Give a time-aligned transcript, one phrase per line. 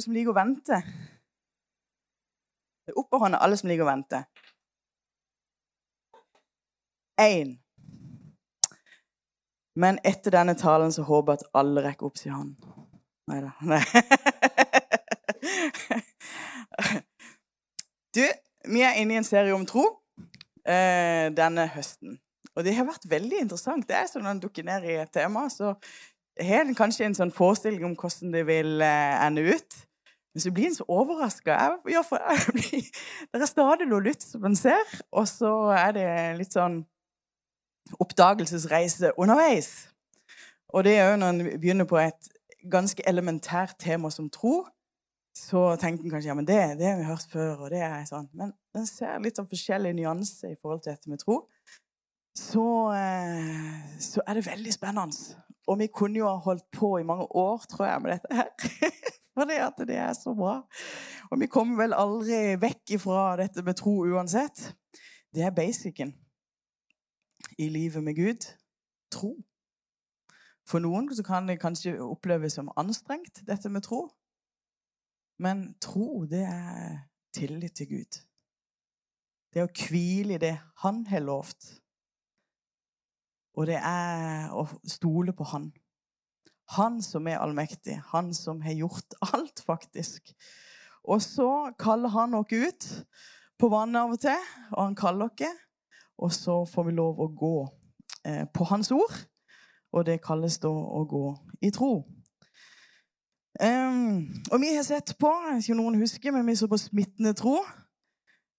[0.00, 0.76] Noen som liker å vente?
[2.80, 4.24] Det er opp på hånda, alle som liker å vente.
[7.20, 7.60] Én.
[9.76, 12.56] Men etter denne talen så håper jeg at alle rekker opp sin hånd.
[13.28, 13.44] Nei
[18.16, 18.24] Du,
[18.72, 19.84] vi er inne i en serie om tro
[20.64, 22.16] eh, denne høsten.
[22.56, 23.84] Og det har vært veldig interessant.
[23.84, 25.76] Det er sånn Når en dukker ned i et tema, så
[26.40, 29.80] har en kanskje en sånn forestilling om hvordan det vil eh, ende ut.
[30.34, 31.58] Men så blir en så overraska.
[32.62, 36.82] Det er stadig noe nytt som en ser, og så er det litt sånn
[38.00, 39.88] oppdagelsesreise underveis.
[40.70, 42.30] Og det er jo når en begynner på et
[42.70, 44.62] ganske elementært tema som tro,
[45.34, 47.64] så tenker en kanskje ja, men det, det har vi hørt før.
[47.64, 48.28] og det er sånn.
[48.36, 51.42] Men den ser litt sånn forskjellige nyanser i forhold til dette med tro.
[52.36, 55.38] Så, eh, så er det veldig spennende.
[55.70, 58.50] Og vi kunne jo ha holdt på i mange år, tror jeg, med dette her.
[59.40, 60.58] Fordi at det er så bra.
[61.30, 64.66] Og vi kommer vel aldri vekk ifra dette med tro uansett.
[65.32, 66.12] Det er basicen
[67.58, 68.44] i livet med Gud.
[69.10, 69.32] Tro.
[70.68, 74.10] For noen kan det kanskje oppleves som anstrengt, dette med tro.
[75.40, 76.98] Men tro, det er
[77.32, 78.20] tillit til Gud.
[79.50, 81.80] Det er å hvile i det Han har lovt.
[83.56, 85.72] Og det er å stole på Han.
[86.76, 87.96] Han som er allmektig.
[88.12, 90.32] Han som har gjort alt, faktisk.
[91.04, 92.88] Og så kaller han oss ut
[93.58, 95.58] på vannet av og til, og han kaller oss.
[96.20, 97.54] Og så får vi lov å gå
[98.28, 99.14] eh, på hans ord,
[99.92, 101.24] og det kalles da å gå
[101.64, 101.94] i tro.
[103.60, 107.58] Um, og vi har sett på ikke noen husker, men vi så på smittende tro.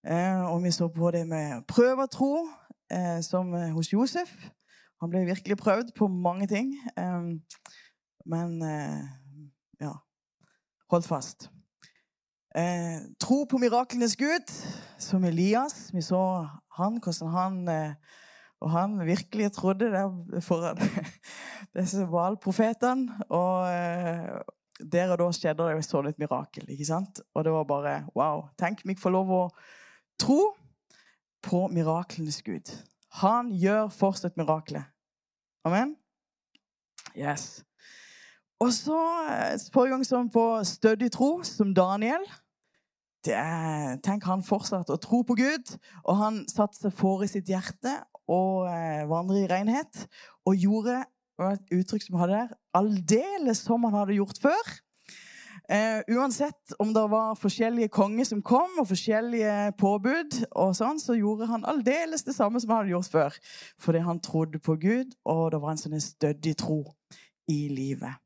[0.02, 2.48] Eh, og vi så på det med prøvertro,
[2.90, 4.34] eh, som hos Josef.
[5.02, 6.74] Han ble virkelig prøvd på mange ting.
[6.98, 7.40] Um,
[8.26, 9.02] men uh,
[9.82, 9.96] ja
[10.92, 11.46] Holdt fast.
[13.16, 14.50] tro på miraklenes gud,
[15.00, 15.88] som Elias.
[15.94, 16.20] Vi så
[16.76, 17.94] han, hvordan han
[18.60, 20.76] og han virkelig trodde det foran
[21.78, 23.24] disse hvalprofetene.
[23.32, 23.72] Og
[24.92, 26.66] der og da skjedde det sånn et mirakel.
[26.70, 27.22] ikke sant?
[27.34, 28.46] Og det var bare wow.
[28.58, 29.42] Tenk om jeg får lov å
[30.20, 30.40] tro
[31.42, 32.70] på miraklenes Gud.
[33.22, 34.86] Han gjør fortsatt mirakler.
[35.68, 35.96] Amen?
[37.16, 37.62] Yes.
[38.62, 42.22] Og så eh, forrige gang så på stødig tro, som Daniel.
[43.26, 47.50] Er, tenk, Han fortsatte å tro på Gud, og han satte seg for i sitt
[47.50, 48.00] hjerte
[48.30, 50.06] å eh, vandre i renhet.
[50.46, 51.02] Og gjorde
[51.42, 54.72] et uttrykk som hadde der, aldeles som han hadde gjort før.
[55.70, 61.18] Eh, uansett om det var forskjellige konger som kom, og forskjellige påbud, og sånn, så
[61.18, 63.38] gjorde han aldeles det samme som han hadde gjort før.
[63.80, 66.84] Fordi han trodde på Gud, og det var en sånn stødig tro
[67.50, 68.22] i livet.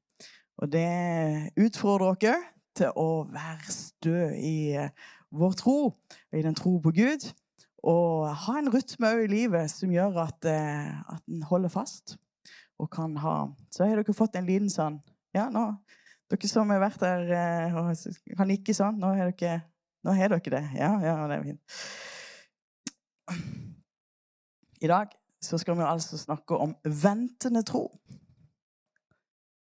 [0.63, 2.37] Og det utfordrer dere
[2.77, 4.89] til å være stø i uh,
[5.37, 5.79] vår tro,
[6.33, 7.29] i den tro på Gud.
[7.87, 12.17] Og ha en rytme i livet som gjør at, uh, at en holder fast
[12.79, 13.37] og kan ha.
[13.73, 15.01] Så har dere fått en liten sånn
[15.37, 15.69] Ja, nå,
[16.33, 17.93] dere som har vært der eh, og
[18.39, 19.59] kan nikke sånn, nå har dere,
[20.07, 20.63] nå har dere det.
[20.79, 21.77] Ja, ja, det er fint.
[24.81, 25.13] I dag
[25.45, 27.85] så skal vi altså snakke om ventende tro.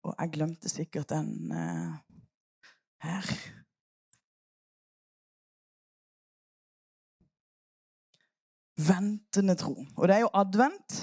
[0.08, 1.98] Og jeg glemte sikkert den uh,
[3.04, 3.32] her.
[8.78, 9.76] Ventende tro.
[9.98, 11.00] Og det er jo advent.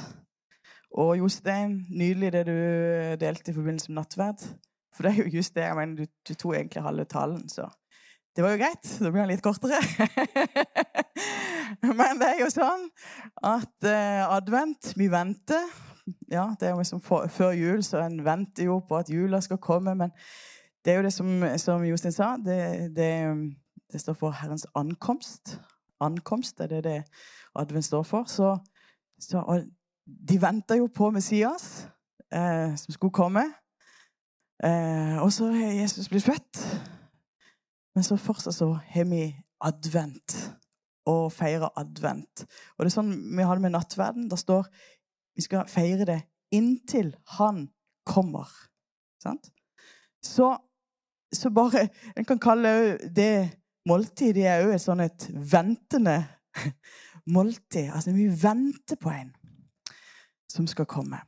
[0.94, 2.56] Og Jostein, nydelig det du
[3.20, 4.44] delte i forbindelse med nattverd.
[4.94, 7.66] For det er jo just det jeg mener, du, du tok egentlig halve talen, så
[8.36, 8.90] det var jo greit.
[9.00, 9.80] Da blir den litt kortere.
[11.98, 12.86] Men det er jo sånn
[13.46, 15.66] at uh, advent Vi venter.
[16.30, 19.40] Ja, det er jo liksom for, før jul, så en venter jo på at jula
[19.40, 19.94] skal komme.
[19.94, 20.12] Men
[20.84, 23.10] det er jo det som, som Jostein sa, det, det,
[23.92, 25.58] det, står for Herrens ankomst.
[26.00, 26.98] Ankomst er det det
[27.56, 28.28] advent står for.
[28.28, 28.56] Så,
[29.20, 29.62] så
[30.04, 31.86] de venter jo på Messias,
[32.32, 33.46] eh, som skulle komme.
[34.64, 36.60] Eh, og så har Jesus blitt født.
[37.94, 39.30] Men så fortsatt så har vi
[39.60, 40.36] advent.
[41.06, 42.44] Og feirer advent.
[42.76, 44.28] Og det er sånn vi har det med nattverden.
[44.28, 44.68] Det står
[45.34, 46.20] vi skal feire det
[46.54, 47.68] inntil Han
[48.06, 48.48] kommer.
[49.22, 49.50] Sant?
[50.22, 50.56] Så,
[51.36, 53.50] så bare En kan kalle det
[53.88, 56.16] måltid det er jo et sånn et ventende
[57.36, 57.90] måltid.
[57.92, 59.32] Altså vi venter på en
[60.50, 61.18] som skal komme.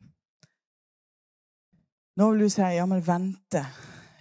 [2.17, 3.65] Nå vil du si ja, men vente.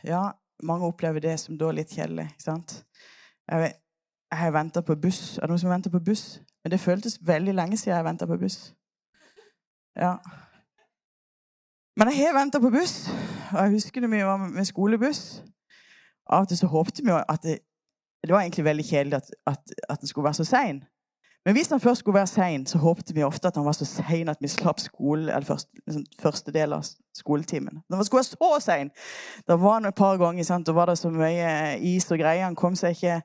[0.04, 0.32] Ja,
[0.64, 2.28] mange opplever det som da litt kjedelig.
[2.34, 2.74] ikke sant?
[3.48, 3.76] Jeg,
[4.32, 5.38] jeg har på buss.
[5.38, 6.42] Er det noen som venter på buss?
[6.64, 8.74] Men det føltes veldig lenge siden jeg venta på buss.
[9.96, 10.16] Ja.
[11.98, 13.08] Men jeg har venta på buss,
[13.54, 15.44] og jeg husker det vi var med skolebuss.
[16.30, 17.60] Av og til så håpte vi jo at det,
[18.26, 20.84] det var egentlig veldig kjedelig at, at, at den skulle være så sein.
[21.46, 23.86] Men hvis han først skulle være sein, så håpte vi ofte at han var så
[23.86, 26.84] sein at vi slapp skole, eller første, liksom, første del av
[27.14, 27.84] skoletimen.
[27.94, 28.90] Han skulle være så sein!
[29.48, 30.68] Det var han et par ganger, sant?
[30.68, 32.48] da var det så mye is og greier.
[32.48, 33.20] Han kom seg ikke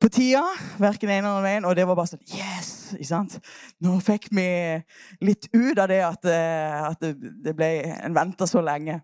[0.00, 0.42] på tida,
[0.80, 1.66] verken en eller veien.
[1.68, 2.70] Og det var bare sånn Yes!
[2.96, 3.36] Ikke sant?
[3.84, 4.48] Nå fikk vi
[5.22, 7.70] litt ut av det at, eh, at det, ble
[8.00, 9.00] en venter så lenge.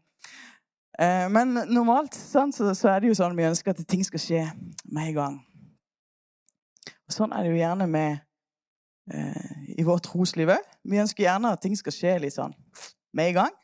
[0.98, 4.22] Eh, men normalt sant, så, så, er det jo sånn vi ønsker at ting skal
[4.22, 4.44] skje
[4.88, 5.36] med en gang.
[7.06, 8.18] Og sånn er det jo gjerne med
[9.12, 10.72] eh, i vårt trosliv òg.
[10.86, 12.56] Vi ønsker gjerne at ting skal skje litt sånn
[13.14, 13.54] med en gang.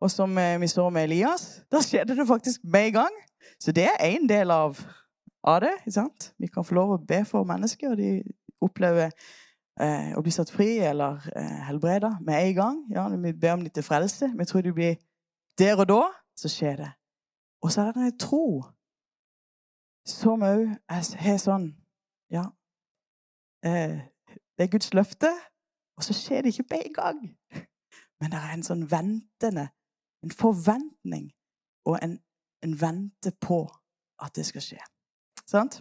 [0.00, 0.28] Og som
[0.60, 3.14] vi så med Elias, da skjedde det faktisk med en gang.
[3.62, 4.76] Så det er én del av,
[5.46, 5.72] av det.
[5.80, 6.32] ikke sant?
[6.38, 8.22] Vi kan få lov å be for mennesker, og de
[8.64, 9.12] opplever
[9.80, 12.80] eh, å bli satt fri eller eh, helbreda med en gang.
[12.92, 14.32] Ja, vi ber om litt til frelse.
[14.36, 14.96] Vi tror det blir
[15.58, 16.02] der og da,
[16.36, 16.90] så skjer det.
[17.64, 18.46] Og så er det en tro
[20.06, 21.72] som òg har sånn
[22.30, 22.42] Ja,
[23.62, 24.02] eh,
[24.58, 25.30] det er Guds løfte,
[25.96, 27.20] og så skjer det ikke på en gang.
[28.20, 29.68] Men det er en sånn ventende,
[30.24, 31.30] en forventning,
[31.86, 32.16] og en,
[32.66, 33.60] en vente på
[34.24, 34.80] at det skal skje.
[35.46, 35.80] Sant?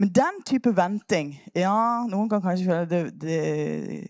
[0.00, 4.06] Men den type venting Ja, noen kan kanskje føle det, det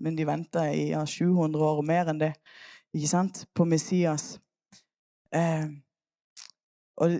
[0.00, 2.32] Men de venter i ja, 700 år og mer enn det,
[2.92, 4.40] ikke sant, på Messias.
[5.32, 5.68] Eh,
[6.98, 7.14] og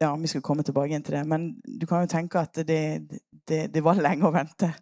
[0.00, 3.06] ja, vi skal komme tilbake inn til det, men du kan jo tenke at det,
[3.48, 4.72] det, det var lenge å vente.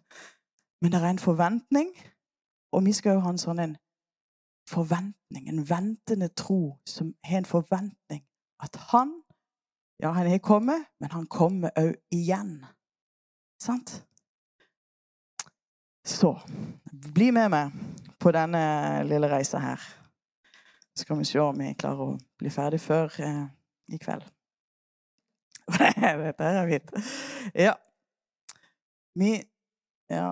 [0.81, 1.93] Men det er en forventning,
[2.73, 3.77] og vi skal jo ha en sånn en
[4.69, 8.25] forventning, en ventende tro, som har en forventning
[8.65, 9.13] at han
[9.97, 12.65] Ja, han har kommet, men han kommer òg igjen.
[13.61, 14.03] Sant?
[16.05, 16.35] Så
[16.91, 17.71] bli med meg
[18.19, 19.81] på denne lille reisa her.
[20.93, 23.45] Så skal vi se om vi klarer å bli ferdig før eh,
[23.95, 24.27] i kveld.
[26.25, 26.93] Dette er fint.
[27.55, 27.73] Ja.
[29.15, 29.33] Vi
[30.09, 30.29] Ja.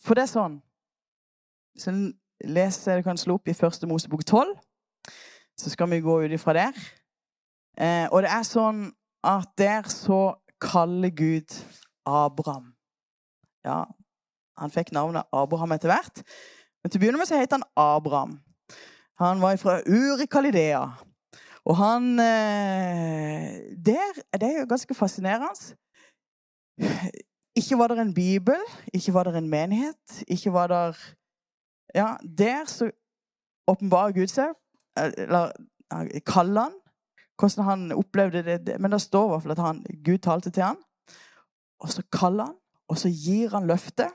[0.00, 0.54] For det er sånn
[1.74, 1.84] Hvis
[2.44, 4.54] en du kan slå opp i første Mosebok 12,
[5.58, 6.72] så skal vi gå ut ifra der.
[7.78, 8.90] Eh, og det er sånn
[9.24, 11.52] at der så kaller Gud
[12.06, 12.72] Abraham.
[13.64, 13.84] Ja,
[14.58, 16.22] han fikk navnet Abraham etter hvert.
[16.80, 18.38] Men til å begynne med så heter han Abraham.
[19.20, 20.82] Han var fra Urikalidea.
[21.68, 25.76] Og han eh, der, Det er jo ganske fascinerende.
[27.56, 28.60] Ikke var det en bibel,
[28.94, 30.94] ikke var det en menighet, ikke var det
[31.94, 32.90] Ja, der så
[33.66, 34.54] åpenbarer Gud seg,
[34.96, 35.52] eller
[36.26, 36.76] kaller han,
[37.38, 38.80] hvordan han opplevde det.
[38.80, 40.80] Men det står i hvert fall at han, Gud talte til han.
[41.80, 42.56] Og så kaller han,
[42.88, 44.10] og så gir han løftet.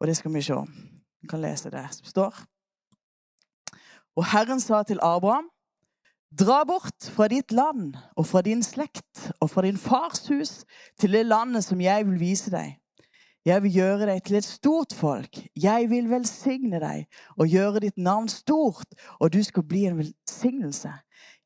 [0.00, 0.56] Og det skal vi se.
[1.20, 2.44] Vi kan lese det som står.
[4.16, 5.50] Og Herren sa til Abraham
[6.30, 10.52] Dra bort fra ditt land og fra din slekt og fra din fars hus
[11.00, 12.76] til det landet som jeg vil vise deg.
[13.44, 15.38] Jeg vil gjøre deg til et stort folk.
[15.56, 17.06] Jeg vil velsigne deg
[17.38, 18.88] og gjøre ditt navn stort,
[19.20, 20.92] og du skal bli en velsignelse.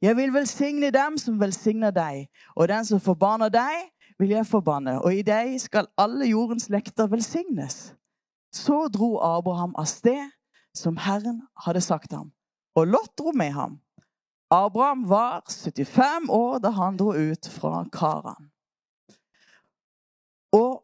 [0.02, 5.00] Jeg vil velsigne dem som velsigner deg, og den som forbanner deg, vil jeg forbanne,
[5.02, 7.94] og i deg skal alle jordens lekter velsignes.
[8.54, 10.30] Så dro Abraham av sted,
[10.74, 12.32] som Herren hadde sagt ham,
[12.74, 13.78] og Lot dro med ham.
[14.50, 18.50] Abraham var 75 år da han dro ut fra Karan.
[20.52, 20.83] Og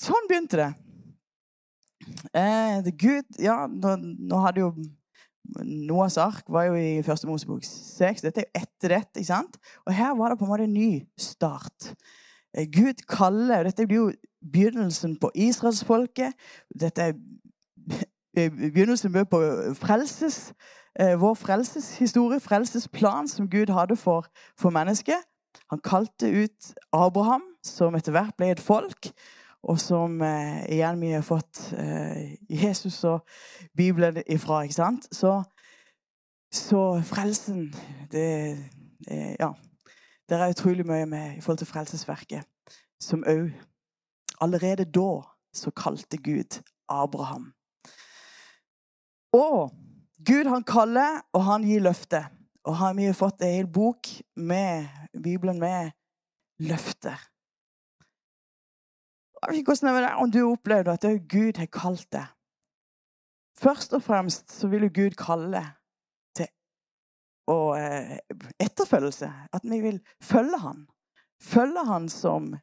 [0.00, 0.72] sånn begynte det.
[2.36, 4.74] Eh, Gud Ja, nå, nå, hadde jo
[5.64, 8.24] Noahs ark var jo i første Mosebok 6.
[8.24, 9.20] Dette er etter dette.
[9.20, 9.58] ikke sant?
[9.84, 11.92] Og her var det på en måte en ny start.
[12.56, 16.32] Eh, Gud kaller Dette blir jo begynnelsen på israelsfolket.
[16.80, 17.14] Dette er
[18.72, 19.42] begynnelsen på
[19.80, 20.54] frelses
[20.98, 24.26] eh, vår frelseshistorie, frelsesplan som Gud hadde for,
[24.58, 25.20] for mennesket.
[25.70, 29.12] Han kalte ut Abraham, som etter hvert ble et folk,
[29.64, 33.24] og som eh, igjen vi har fått eh, Jesus og
[33.76, 34.62] Bibelen ifra.
[34.62, 35.08] ikke sant?
[35.14, 35.42] Så,
[36.52, 37.70] så frelsen
[38.12, 38.58] det,
[39.08, 39.52] eh, Ja.
[40.28, 42.44] Det er utrolig mye med i forhold til frelsesverket
[43.00, 43.52] som òg
[44.40, 45.20] Allerede da
[45.54, 47.52] så kalte Gud Abraham.
[49.32, 49.70] Og
[50.26, 52.24] Gud han kaller, og han gir løfte.
[52.64, 54.88] Og har vi har fått en hel bok med
[55.22, 55.90] Bibelen med
[56.58, 57.20] løfter.
[59.50, 62.26] Jeg vet det om du opplevde at Gud har kalt deg.
[63.60, 65.62] Først og fremst så vil jo Gud kalle
[66.36, 66.48] til
[67.46, 68.18] og, eh,
[68.60, 69.30] etterfølgelse.
[69.52, 70.86] At vi vil følge han.
[71.40, 72.54] Følge han som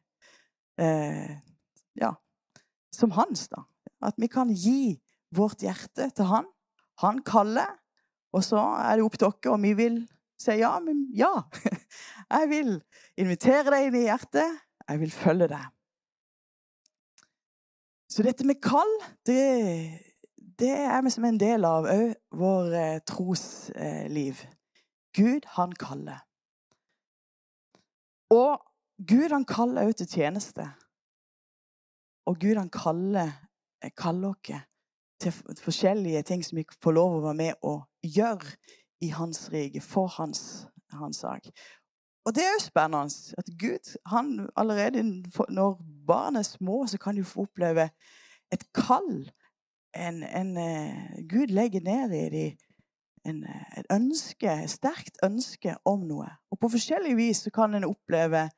[0.78, 1.38] eh,
[1.96, 2.12] ja,
[2.92, 3.64] som hans, da.
[4.02, 5.00] At vi kan gi
[5.34, 6.48] vårt hjerte til han
[7.00, 7.70] Han kaller,
[8.36, 9.96] og så er det opp til oss og vi vil
[10.38, 10.78] si ja.
[10.78, 11.32] Men ja,
[12.36, 12.74] jeg vil
[13.16, 14.60] invitere deg inn i hjertet.
[14.88, 15.64] Jeg vil følge deg.
[18.12, 18.90] Så dette med kall,
[19.26, 19.42] det,
[20.60, 24.42] det er vi som en del av òg vår eh, trosliv.
[25.16, 26.18] Gud, han kaller.
[28.34, 28.60] Og
[29.08, 30.66] Gud, han kaller òg til tjeneste.
[32.28, 33.32] Og Gud, han kaller,
[33.96, 34.60] kaller oss
[35.22, 38.52] til forskjellige ting som vi får lov å være med og gjøre
[39.00, 41.48] i hans rike, for hans, hans sak.
[42.28, 45.00] Og det er jo spennende at Gud han allerede
[45.48, 47.88] når barn er små, så kan de få oppleve
[48.52, 49.30] et kall.
[49.96, 53.44] En, en, uh, Gud legger ned i dem
[53.78, 56.28] et ønske, et sterkt ønske om noe.
[56.50, 58.48] Og på forskjellig vis så kan en oppleve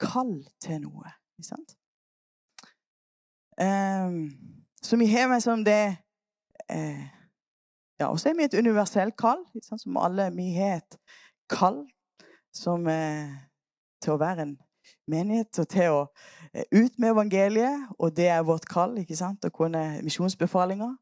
[0.00, 1.12] kall til noe.
[1.36, 1.76] Ikke sant?
[3.60, 4.30] Um,
[4.82, 5.96] så vi har som det
[6.72, 7.04] uh,
[7.96, 9.40] Ja, og så er vi et universelt kall.
[9.62, 10.98] Som alle Vi har et
[11.48, 11.86] kall
[12.52, 13.32] som uh,
[14.02, 14.56] til å være en
[15.08, 16.02] menighet og til å
[16.72, 17.88] ut med evangeliet.
[17.98, 18.98] Og det er vårt kall.
[18.98, 19.44] ikke sant?
[19.44, 20.94] Å kunne misjonsbefalinger.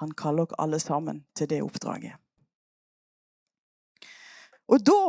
[0.00, 2.16] Han kaller oss alle sammen til det oppdraget.
[4.68, 5.04] Og da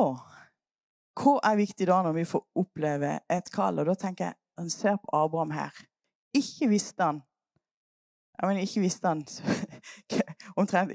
[1.21, 3.79] Hva er viktig da når vi får oppleve et kall?
[3.79, 5.71] Og da tenker jeg, Han ser på Abraham her.
[6.33, 7.21] Ikke visste han
[8.41, 9.25] jeg mener, ikke visste han
[10.60, 10.91] omtrent,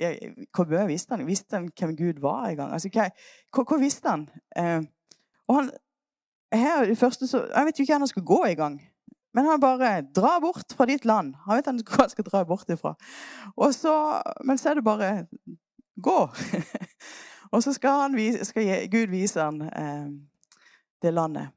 [0.54, 1.26] Hvor mye visste han?
[1.26, 2.72] Visste han hvem Gud var engang?
[2.72, 3.06] Altså, hva,
[3.54, 4.24] hva, hva, visste han?
[4.56, 4.82] Eh,
[5.46, 5.70] og han
[6.54, 8.80] her, første så, Jeg vet jo ikke hvor han skulle gå i gang.
[9.34, 11.34] Men han bare drar bort fra ditt land.
[11.44, 12.94] Han vet hvor han skal dra bort ifra.
[13.72, 15.26] Så, men så er det bare
[16.02, 16.28] gå.
[17.52, 20.08] Og så skal, han, skal Gud vise han eh,
[21.02, 21.48] det landet.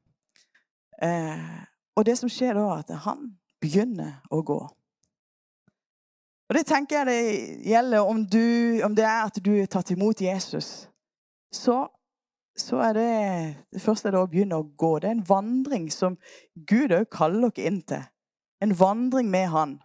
[1.02, 1.64] Eh,
[1.96, 4.60] og det som skjer da, er at han begynner å gå.
[6.50, 9.90] Og det tenker jeg det gjelder om, du, om det er at du er tatt
[9.94, 10.88] imot Jesus.
[11.52, 11.84] Så,
[12.60, 14.98] så er det Først er det å begynne å gå.
[15.00, 16.16] Det er en vandring som
[16.54, 18.04] Gud òg kaller dere inn til.
[18.60, 19.78] En vandring med Han.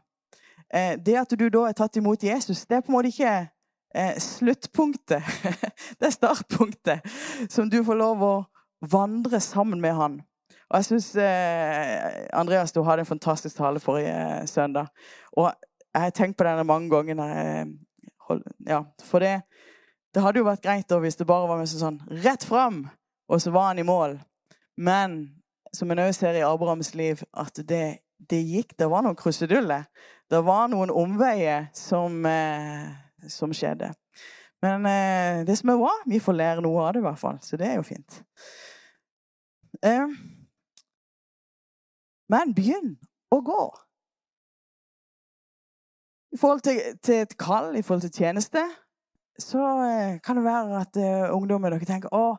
[0.74, 3.34] Eh, det at du da er tatt imot Jesus, det er på en måte ikke
[3.96, 5.24] eh, sluttpunktet.
[6.00, 7.15] det er startpunktet
[7.50, 8.36] som du får lov å
[8.91, 10.17] vandre sammen med han.
[10.65, 14.89] Og jeg syns eh, Andreas du hadde en fantastisk tale forrige søndag.
[15.38, 15.51] Og
[15.94, 17.70] jeg har tenkt på denne mange ganger.
[18.65, 19.46] Ja, for det,
[20.16, 22.86] det hadde jo vært greit da, hvis det bare var med sånn rett fram,
[23.28, 24.18] og så var han i mål.
[24.80, 25.18] Men
[25.76, 28.00] som en òg ser i Abrahams liv, at det,
[28.32, 29.90] det gikk Det var noen kruseduller.
[30.32, 32.94] Det var noen omveier som eh,
[33.30, 33.92] som skjedde.
[34.62, 37.40] Men eh, det som er bra, vi får lære noe av det, i hvert fall.
[37.44, 38.22] Så det er jo fint.
[39.86, 40.08] Eh,
[42.32, 42.96] men begynn
[43.34, 43.64] å gå.
[46.36, 48.64] I forhold til, til, et kall, i forhold til tjeneste,
[49.39, 52.38] så eh, kan det være at uh, ungdommer dere tenker å,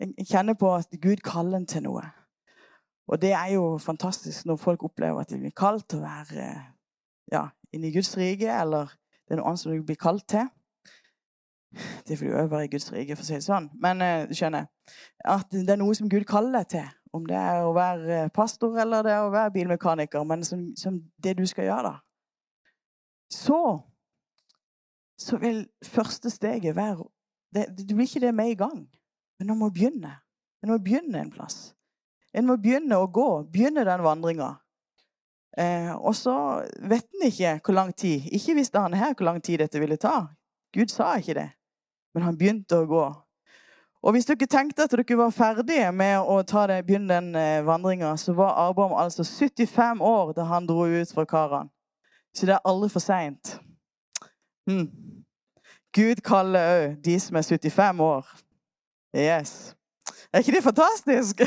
[0.00, 2.02] jeg kjenner på at Gud kaller en til noe.
[3.06, 6.48] Og det er jo fantastisk når folk opplever at de blir kalt til å være
[7.32, 8.90] ja, inne i Guds rike, eller
[9.26, 10.48] det er noe annet som du blir kalt til.
[11.76, 13.70] Det er fordi du øver i Guds rike, for å si det sånn.
[13.82, 14.66] Men uh, skjønner
[15.26, 16.94] at det er noe som Gud kaller deg til.
[17.14, 20.24] Om det er å være eh, pastor eller det er å være bilmekaniker.
[20.28, 21.94] Men som, som det du skal gjøre, da.
[23.32, 23.60] Så
[25.18, 27.04] så vil første steget være
[27.54, 28.86] det, Du blir ikke det med i gang.
[29.38, 30.12] Men man må begynne.
[30.62, 31.74] En må begynne en plass.
[32.34, 33.28] En må begynne å gå.
[33.52, 34.54] Begynne den vandringa.
[35.56, 36.34] Eh, og så
[36.84, 38.26] vet en ikke hvor lang tid.
[38.32, 40.26] Ikke visste han her hvor lang tid dette ville ta.
[40.74, 41.48] Gud sa ikke det.
[42.14, 43.06] Men han begynte å gå.
[44.06, 48.12] Og hvis dere tenkte at dere var ferdige med å det, begynne den eh, vandringa,
[48.16, 51.72] så var Abraham altså 75 år da han dro ut fra Karan.
[52.36, 53.56] Så det er aldri for seint.
[54.66, 54.88] Hmm.
[55.96, 58.26] Gud kaller òg de som er 75 år.
[59.16, 59.52] Yes.
[60.32, 61.40] Er ikke det fantastisk?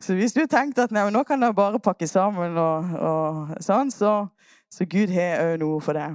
[0.00, 3.90] Så hvis du tenkte at nei, nå kan jeg bare pakke sammen, og, og sånn,
[3.92, 4.12] så,
[4.72, 6.08] så Gud har òg noe for det.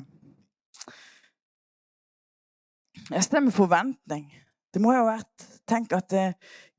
[3.12, 4.26] Jeg stemmer forventning.
[4.74, 6.34] Det må jo ha vært Tenk at eh,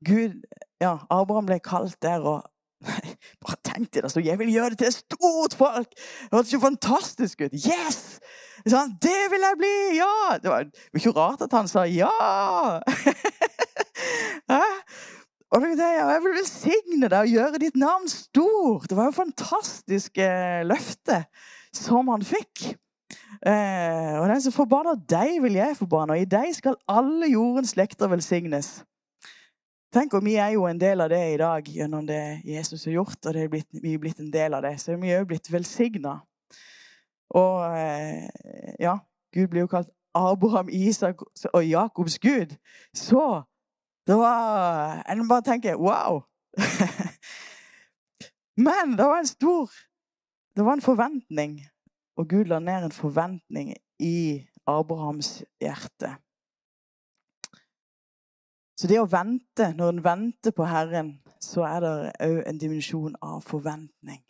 [0.05, 0.35] Gud
[0.81, 2.45] Ja, Abraham ble kalt der, og
[2.87, 4.11] Nei, bare tenk deg det.
[4.13, 5.89] Så jeg vil gjøre det til et stort folk!
[5.91, 7.55] Det hørtes jo fantastisk ut.
[7.55, 8.19] Yes!
[8.67, 9.75] Sånn, det vil jeg bli!
[9.99, 10.37] Ja!
[10.39, 12.11] Det var, ikke rart at han sa ja!
[15.49, 18.85] Og jeg vil velsigne deg og gjøre ditt navn stort.
[18.89, 21.23] Det var jo fantastisk eh, løfte
[21.73, 22.67] som han fikk.
[23.39, 27.73] Eh, og den som forbanner deg, vil jeg forbanne, og i deg skal alle jordens
[27.73, 28.83] slekter velsignes.
[29.89, 32.99] Tenk om vi er jo en del av det i dag gjennom det Jesus har
[32.99, 34.75] gjort, og er blitt, vi er blitt en del av det.
[34.77, 36.19] Så er vi òg blitt velsigna.
[37.33, 38.27] Og eh,
[38.77, 38.99] ja,
[39.33, 42.53] Gud blir jo kalt Abraham, Isak og Jakobs Gud.
[42.93, 43.41] Så
[44.05, 46.21] det var En bare tenker wow.
[48.67, 49.69] Men det var en stor
[50.55, 51.65] Det var en forventning.
[52.17, 56.17] Og Gud la ned en forventning i Abrahams hjerte.
[58.79, 61.93] Så det å vente, når en venter på Herren, så er det
[62.23, 64.21] òg en dimensjon av forventning.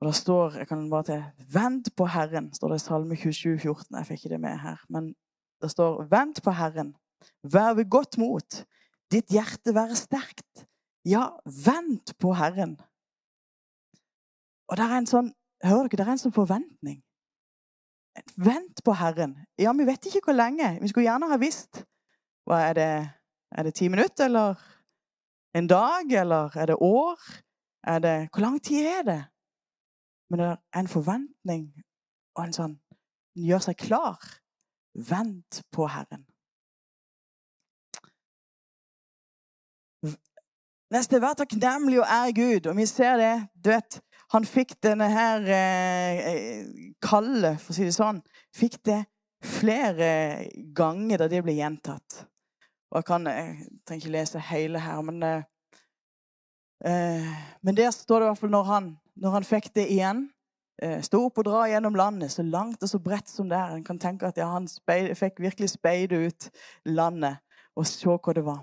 [0.00, 3.58] Og det står jeg kan bare til, 'Vent på Herren', står det i Salme 27,
[3.58, 3.96] 14.
[3.96, 4.80] Jeg fikk ikke det med her.
[4.88, 5.14] Men
[5.62, 6.94] det står 'Vent på Herren'.
[7.42, 8.64] Vær ved godt mot.
[9.10, 10.66] Ditt hjerte være sterkt.
[11.04, 12.80] Ja, vent på Herren.
[14.68, 15.32] Og det er en sånn
[15.64, 15.96] Hører dere?
[15.96, 17.02] Det er en sånn forventning.
[18.36, 19.46] Vent på Herren.
[19.58, 20.78] Ja, vi vet ikke hvor lenge.
[20.80, 21.84] Vi skulle gjerne ha visst.
[22.46, 22.90] Hva er det?
[23.58, 24.54] Er det ti minutter, eller
[25.54, 27.18] en dag, eller er det år?
[27.86, 29.24] Er det Hvor lang tid er det?
[30.30, 31.66] Men det er en forventning
[32.36, 32.74] og en sånn
[33.36, 34.22] En gjør seg klar.
[34.94, 36.22] Vent på Herren.
[40.94, 42.70] Neste, vær takknemlig og ære Gud.
[42.70, 43.34] Og vi ser det.
[43.60, 43.98] Du vet,
[44.32, 46.64] han fikk denne her eh,
[47.02, 48.22] kallet, for å si det sånn,
[48.56, 49.02] fikk det
[49.44, 50.08] flere
[50.74, 52.22] ganger da det ble gjentatt.
[52.90, 55.34] Og jeg kan jeg trenger ikke lese hele her, men det,
[56.84, 60.30] eh, Men der står det i hvert fall når han, når han fikk det igjen.
[60.82, 63.74] Eh, stå opp og dra gjennom landet så langt og så bredt som det er.
[63.74, 66.50] En kan tenke at ja, han speid, fikk virkelig speide ut
[66.84, 67.38] landet
[67.76, 68.62] og se hva det var.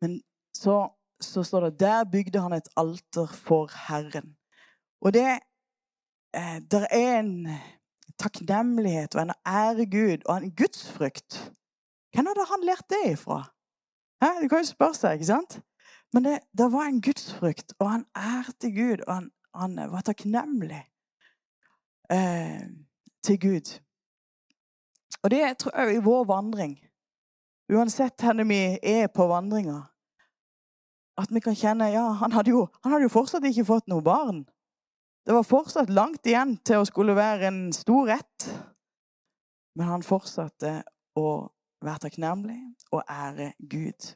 [0.00, 0.20] Men
[0.56, 0.88] så,
[1.20, 4.36] så står det der bygde han et alter for Herren.
[5.02, 5.40] Og det
[6.34, 7.48] eh, Der er en
[8.18, 11.52] takknemlighet og en ære Gud og en gudsfrykt.
[12.14, 13.42] Hvem hadde han lært det ifra?
[14.22, 14.30] Hæ?
[14.42, 15.60] Du kan jo spørre seg, ikke sant?
[16.12, 20.82] Men det, det var en gudsfrykt, og han ærte Gud, og han, han var takknemlig
[22.10, 22.66] eh,
[23.22, 23.78] til Gud.
[25.22, 26.78] Og det tror jeg i vår vandring,
[27.72, 29.82] uansett hvor vi er på vandringa,
[31.20, 34.02] at vi kan kjenne ja, han hadde, jo, han hadde jo fortsatt ikke fått noe
[34.02, 34.44] barn.
[35.26, 38.46] Det var fortsatt langt igjen til å skulle være en stor rett.
[39.76, 40.80] Men han fortsatte
[41.20, 41.26] å
[41.82, 42.58] være takknemlig
[42.90, 44.14] og ære Gud.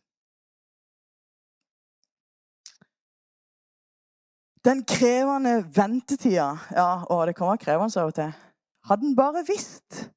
[4.65, 8.33] Den krevende ventetida Ja, og det kan være krevende av og til.
[8.85, 10.11] Hadde en bare visst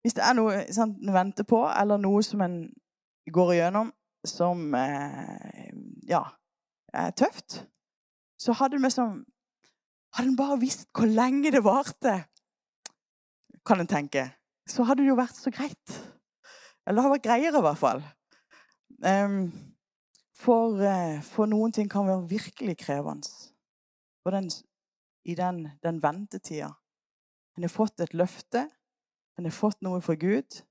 [0.00, 2.58] Hvis det er noe sant, en venter på, eller noe som en
[3.32, 3.92] går igjennom
[4.26, 5.72] som eh,
[6.08, 6.22] ja,
[6.92, 7.66] er tøft,
[8.38, 9.24] så hadde en liksom
[10.16, 12.14] hadde en bare visst hvor lenge det varte,
[13.66, 14.28] kan en tenke,
[14.68, 15.96] så hadde det jo vært så greit.
[16.86, 18.02] Eller det har vært greiere, i hvert fall.
[20.36, 23.28] For, eh, for noen ting kan være virkelig krevende.
[24.26, 24.50] Den,
[25.24, 26.72] I den, den ventetida.
[27.56, 28.66] En har fått et løfte,
[29.38, 30.62] en har fått noe fra Gud,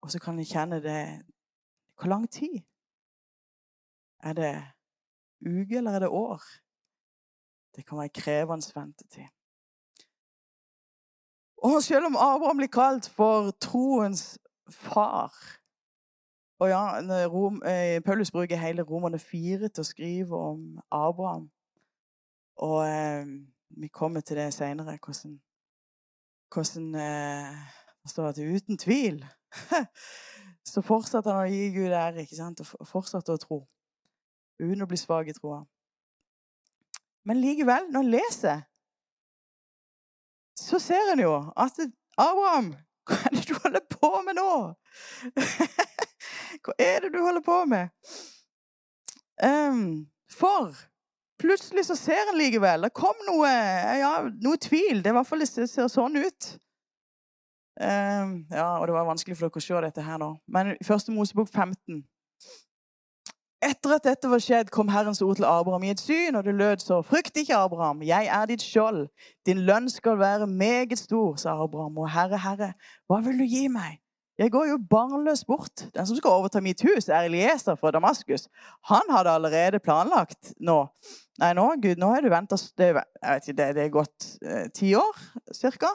[0.00, 1.24] og så kan en kjenne det
[2.00, 2.62] Hvor lang tid?
[4.24, 4.54] Er det
[5.44, 6.42] uke, eller er det år?
[7.76, 9.28] Det kan være krevende ventetid.
[11.56, 14.38] Og selv om Abraham blir kalt for troens
[14.70, 15.34] far
[16.60, 21.46] Og ja, Rom, eh, Paulus bruker hele Romerne 4 til å skrive om Abraham.
[22.60, 23.26] Og eh,
[23.70, 25.40] vi kommer til det seinere, hvordan,
[26.52, 27.56] hvordan eh,
[28.02, 29.24] det står at uten tvil
[30.72, 32.60] så fortsatte han å gi Gud ære ikke sant?
[32.60, 33.60] og fortsatte å tro.
[34.60, 35.62] Uten å bli svak i troa.
[37.24, 38.62] Men likevel, når en leser,
[40.60, 41.78] så ser en jo at
[42.20, 42.74] Abraham,
[43.10, 44.52] hva er det du holder på med nå?
[46.64, 47.90] hva er det du holder på med?
[49.42, 50.76] Um, for
[51.40, 53.48] plutselig så ser en likevel Det kom noe,
[53.96, 54.12] ja,
[54.44, 55.00] noe tvil.
[55.00, 56.50] Det, i hvert fall, det ser sånn ut.
[57.80, 60.34] Um, ja, og det var vanskelig for dere å se dette her nå.
[60.52, 62.02] Men i første Mosebok 15
[63.64, 66.54] etter at dette var skjedd, kom Herrens ord til Abraham i et syn, og det
[66.56, 69.08] lød så.: Frykt ikke, Abraham, jeg er ditt skjold.
[69.46, 71.98] Din lønn skal være meget stor, sa Abraham.
[71.98, 72.72] Og Herre, Herre,
[73.08, 74.00] hva vil du gi meg?
[74.40, 75.82] Jeg går jo barnløs bort.
[75.94, 78.48] Den som skal overta mitt hus, er Elieser fra Damaskus.
[78.88, 80.86] Han hadde allerede planlagt nå.
[81.42, 85.20] Nei, nå, Gud, nå har du venta ikke, det, det er gått eh, ti år,
[85.52, 85.92] cirka?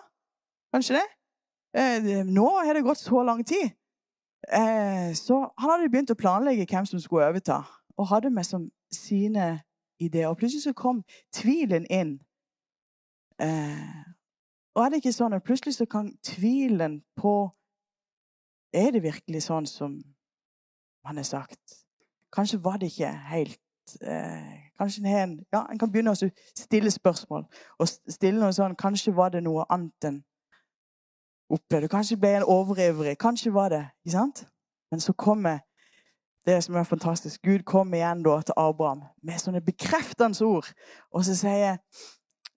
[0.73, 1.07] Kanskje det?
[1.75, 3.73] Eh, nå har det gått så lang tid.
[4.53, 7.63] Eh, så han hadde begynt å planlegge hvem som skulle overta,
[7.97, 9.61] og hadde med som sine
[9.99, 10.27] ideer.
[10.27, 11.03] Og plutselig så kom
[11.33, 12.19] tvilen inn.
[13.41, 14.03] Eh,
[14.75, 17.51] og er det ikke sånn at plutselig så kan tvilen på
[18.75, 19.93] Er det virkelig sånn som
[21.07, 21.77] han har sagt?
[22.35, 26.29] Kanskje var det ikke helt eh, Kanskje en, ja, en kan begynne å
[26.59, 27.45] stille spørsmål.
[27.79, 30.19] Og stille noe sånn Kanskje var det noe annet enn
[31.49, 31.89] opplevde.
[31.91, 33.17] Kanskje ble en overivrig.
[33.17, 33.85] Kanskje var det.
[34.05, 34.45] ikke sant?
[34.91, 35.59] Men så kommer
[36.45, 37.41] det som er fantastisk.
[37.41, 40.67] Gud kommer igjen da til Abraham med sånne bekreftende ord.
[41.11, 41.77] Og så sier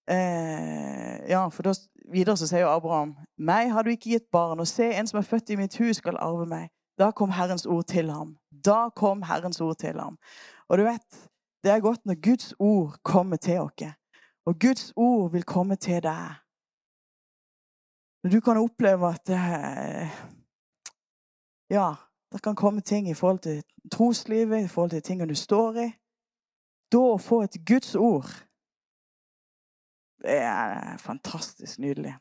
[0.09, 1.75] eh, Ja, for da,
[2.13, 5.29] videre så sier Abraham meg har du ikke gitt barn, og se, en som er
[5.29, 6.69] født i mitt hus, skal arve meg.
[6.99, 8.37] Da kom Herrens ord til ham.
[8.51, 10.19] Da kom Herrens ord til ham.
[10.69, 11.29] Og du vet,
[11.65, 13.95] det er godt når Guds ord kommer til oss.
[14.47, 16.48] Og Guds ord vil komme til deg.
[18.23, 20.09] Når du kan oppleve at eh,
[21.71, 21.95] Ja,
[22.33, 25.89] det kan komme ting i forhold til troslivet, i forhold til tingene du står i.
[26.93, 28.29] Da å få et Guds ord,
[30.25, 32.15] det er fantastisk nydelig.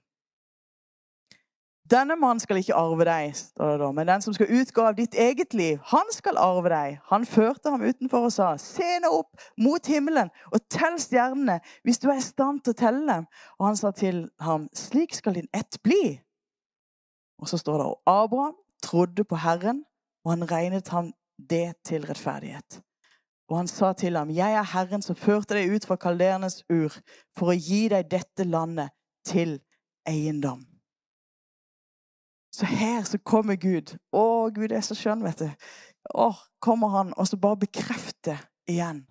[1.88, 4.98] Denne mannen skal ikke arve deg, står det da, men den som skal utgå av
[4.98, 6.98] ditt eget liv, han skal arve deg.
[7.12, 12.02] Han førte ham utenfor og sa, se nå opp mot himmelen og tell stjernene, hvis
[12.04, 13.30] du er i stand til å telle dem.
[13.60, 16.18] Og han sa til ham, slik skal din ett bli.
[17.40, 19.86] Og så står det, og Abraham trodde på Herren,
[20.26, 22.82] og han regnet ham det til rettferdighet.
[23.48, 26.92] Og han sa til ham, jeg er Herren som førte deg ut fra kaldernes ur,
[27.38, 28.92] for å gi deg dette landet
[29.24, 29.62] til
[30.04, 30.67] eiendom.
[32.58, 33.94] Så her så kommer Gud.
[34.12, 35.68] Å, Gud er så skjønn, vet du.
[36.18, 36.32] Å,
[36.64, 38.40] kommer han og så bare bekrefter
[38.70, 39.04] igjen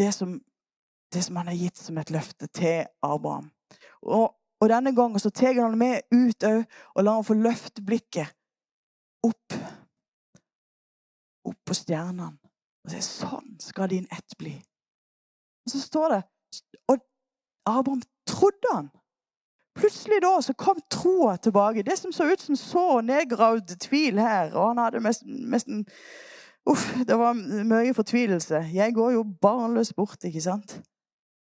[0.00, 0.40] det som,
[1.12, 3.50] det som han har gitt som et løfte til Abraham.
[4.02, 6.64] Og, og denne gangen så tar han med ut òg
[6.96, 8.32] og lar han få løfte blikket
[9.22, 9.58] opp.
[11.46, 12.32] Opp på stjernene.
[12.82, 14.56] Og sier sånn skal din ett bli.
[15.62, 16.22] Og så står det
[16.90, 16.98] Og
[17.70, 18.90] Abraham trodde han.
[19.74, 21.82] Plutselig da så kom troa tilbake.
[21.82, 24.52] Det som så ut som så nedgravd tvil her.
[24.54, 25.86] Og han hadde nesten
[26.66, 27.34] Uff, det var
[27.66, 28.54] mye fortvilelse.
[28.70, 30.76] Jeg går jo barnløs bort, ikke sant?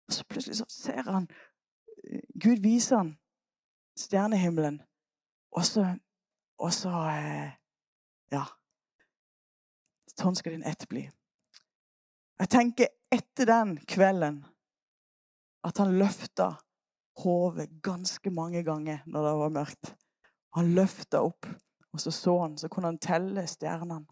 [0.08, 1.26] Og så plutselig så ser han
[2.44, 3.18] Gud viser han
[3.98, 4.82] stjernehimmelen.
[5.52, 5.96] Og så
[6.60, 7.52] Og så eh,
[8.32, 8.44] Ja.
[10.18, 11.04] Sånn skal din ett bli.
[12.40, 14.46] Jeg tenker etter den kvelden
[15.64, 16.56] at han løfta
[17.24, 19.94] hodet ganske mange ganger når det var mørkt.
[20.58, 21.48] Han løfta opp,
[21.94, 24.06] og så så han, så kunne han telle stjernene.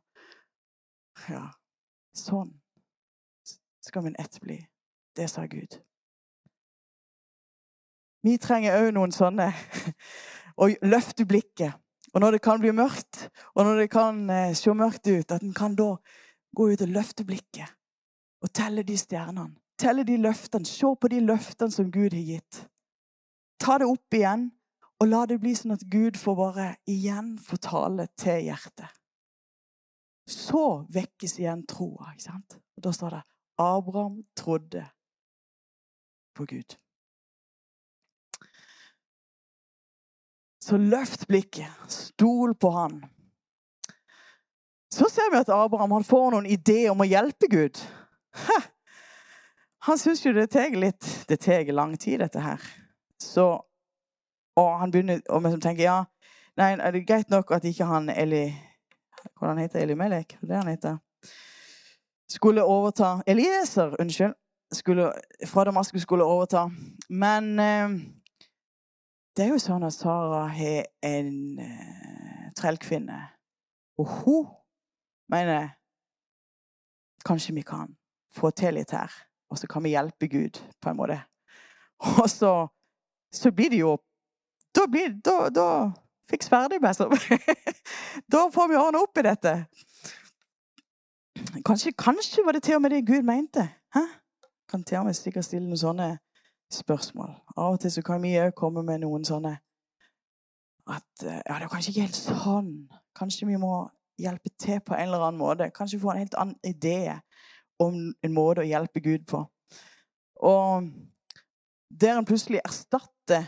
[1.30, 1.48] Ja,
[2.18, 2.54] sånn
[3.86, 4.58] skal min ett bli.
[5.16, 5.78] Det sa Gud.
[8.26, 9.52] Vi trenger òg noen sånne.
[10.62, 11.78] Å løfte blikket.
[12.16, 15.44] Og når det kan bli mørkt, og når det kan eh, se mørkt ut, at
[15.44, 15.92] en kan da
[16.56, 17.70] gå ut og løfte blikket
[18.46, 19.52] og telle de stjernene.
[19.78, 20.68] Telle de løftene.
[20.68, 22.62] Se på de løftene som Gud har gitt.
[23.66, 24.52] Ta det opp igjen,
[25.02, 28.92] og la det bli sånn at Gud får bare igjen få tale til hjertet.
[30.30, 32.12] Så vekkes igjen troa.
[32.14, 32.60] ikke sant?
[32.78, 33.24] Og Da står det
[33.58, 34.86] Abraham trodde
[36.36, 36.78] på Gud.
[40.62, 41.74] Så løft blikket.
[41.90, 43.04] Stol på han.
[44.94, 47.82] Så ser vi at Abraham får noen ideer om å hjelpe Gud.
[48.46, 48.62] Ha!
[49.86, 52.62] Han syns jo det tar litt Det tar lang tid, dette her.
[53.26, 53.48] Så
[54.56, 56.06] Og han begynner å liksom tenke ja,
[56.56, 58.46] nei, er det greit nok at ikke han Eli
[59.36, 60.38] Hvordan heter Eli Melek?
[60.42, 61.00] Det han heter.
[62.30, 64.36] Skulle overta Elieser, unnskyld.
[64.72, 65.12] Skulle,
[65.48, 66.70] fra Damaskus skulle overta.
[67.10, 67.96] Men eh,
[69.36, 73.18] det er jo sånn at Sara har en eh, trellkvinne.
[74.00, 74.46] Og hun
[75.32, 75.74] mener
[77.26, 77.96] Kanskje vi kan
[78.30, 79.10] få til litt her.
[79.50, 81.18] Og så kan vi hjelpe Gud på en måte.
[82.22, 82.52] Og så
[83.36, 83.98] så blir det jo
[84.76, 85.68] Da, blir, da, da
[86.30, 87.14] Fiks ferdig, liksom.
[88.34, 89.54] da får vi ordne opp i dette.
[91.66, 93.68] Kanskje, kanskje var det til og med det Gud mente.
[93.96, 94.02] Hæ?
[94.70, 96.10] Kan til og med sikkert stille noen sånne
[96.74, 97.30] spørsmål.
[97.58, 99.54] Av og til så kan vi òg komme med noen sånne
[100.90, 102.72] at eh, Ja, det er kanskje ikke helt sånn.
[103.18, 103.86] Kanskje vi må
[104.22, 105.70] hjelpe til på en eller annen måte.
[105.76, 107.20] Kanskje få en helt annen idé
[107.82, 109.44] om en måte å hjelpe Gud på.
[110.46, 110.90] Og
[111.90, 113.46] der en plutselig erstatter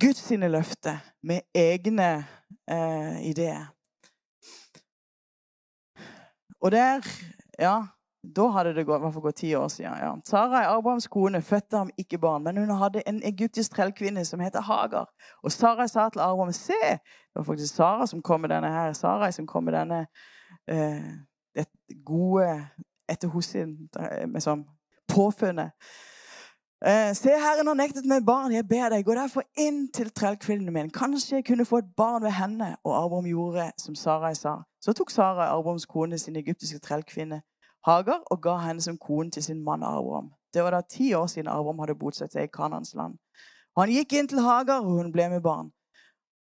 [0.00, 2.24] Guds sine løfter med egne
[2.70, 3.72] eh, ideer.
[6.60, 7.00] Og der
[7.58, 7.82] Ja,
[8.36, 9.96] da hadde det gått, hvert fall gått ti år siden.
[9.98, 10.12] Ja.
[10.24, 14.40] Sara er Abrahams kone, fødte ham ikke barn, men hun hadde en egyptisk trellkvinne som
[14.40, 15.10] heter Hagar.
[15.42, 18.92] Og Sara sa til Abraham se, det var faktisk Sara som kom med denne her,
[18.92, 20.06] Sara som kom med denne
[20.70, 21.12] eh,
[21.54, 21.66] det
[22.06, 22.46] gode
[23.08, 23.76] etter hos sin
[24.40, 24.64] sånn
[25.12, 25.74] påfunnet.
[26.86, 28.50] Eh, se, Herren har nektet meg barn.
[28.50, 30.88] Jeg ber deg, gå derfor inn til trellkvinnen min.
[30.90, 32.72] Kanskje jeg kunne få et barn ved henne.
[32.82, 34.56] Og Abraham gjorde som Sarai sa.
[34.82, 37.44] Så tok Sarai Abrahams kone sin egyptiske trellkvinne
[37.86, 40.32] Hagar og ga henne som kone til sin mann Abraham.
[40.54, 43.14] Det var da ti år siden Abraham hadde bosatt seg i Kanans land.
[43.78, 45.70] Han gikk inn til Hagar, og hun ble med barn.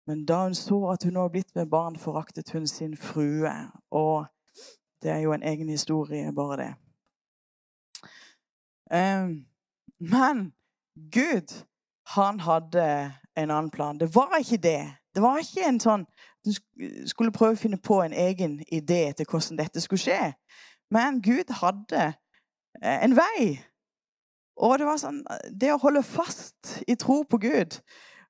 [0.08, 3.58] Men da hun så at hun var blitt med barn, foraktet hun sin frue.
[3.92, 4.30] Og
[5.02, 6.72] det er jo en egen historie, bare det.
[8.94, 9.47] Um,
[10.00, 10.54] men
[11.12, 11.54] Gud,
[12.08, 14.00] han hadde en annen plan.
[14.00, 14.94] Det var ikke det.
[15.16, 16.06] Det var ikke en sånn
[16.46, 16.54] Du
[17.10, 20.34] skulle prøve å finne på en egen idé til hvordan dette skulle skje.
[20.94, 22.04] Men Gud hadde
[22.82, 23.58] eh, en vei.
[24.58, 27.80] Og det var sånn Det å holde fast i tro på Gud,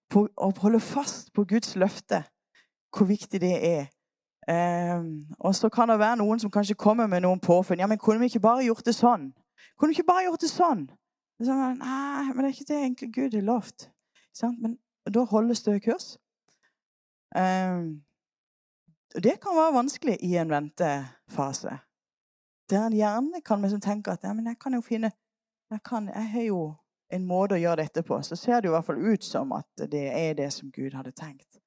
[0.10, 2.24] på, å holde fast på Guds løfte,
[2.96, 3.86] hvor viktig det er.
[4.48, 7.80] Um, og så kan det være noen som kanskje kommer med noen påfunn.
[7.84, 9.34] Ja, men kunne vi ikke bare gjort det sånn?
[9.76, 10.86] Kunne vi ikke bare gjort det sånn?
[11.38, 13.89] Sånn Nei, men det er ikke det egentlig Gud har lovt.
[14.58, 14.78] Men
[15.13, 16.15] da holdes det kurs.
[17.36, 18.02] Um,
[19.13, 21.78] det kan være vanskelig i en ventefase.
[22.69, 25.12] Der en gjerne kan liksom tenke at ja, men jeg kan jo finne
[25.71, 26.62] jeg, kan, jeg har jo
[27.12, 28.19] en måte å gjøre dette på.
[28.23, 31.15] Så ser det i hvert fall ut som at det er det som Gud hadde
[31.15, 31.60] tenkt.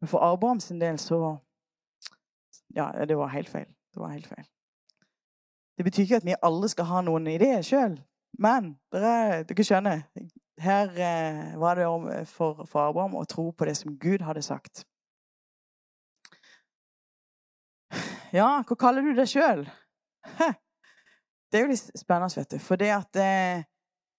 [0.00, 1.38] Men for Abraham sin del så
[2.76, 3.66] Ja, det var helt feil.
[3.94, 4.44] Det var helt feil.
[5.78, 7.96] Det betyr ikke at vi alle skal ha noen ideer sjøl.
[8.38, 10.04] Men dere, dere, skjønner,
[10.62, 14.44] her eh, var det om, for, for Abraham å tro på det som Gud hadde
[14.44, 14.84] sagt.
[18.34, 19.64] Ja, hva kaller du det sjøl?
[21.48, 22.58] Det er jo litt spennende, vet du.
[22.60, 23.62] For det at eh,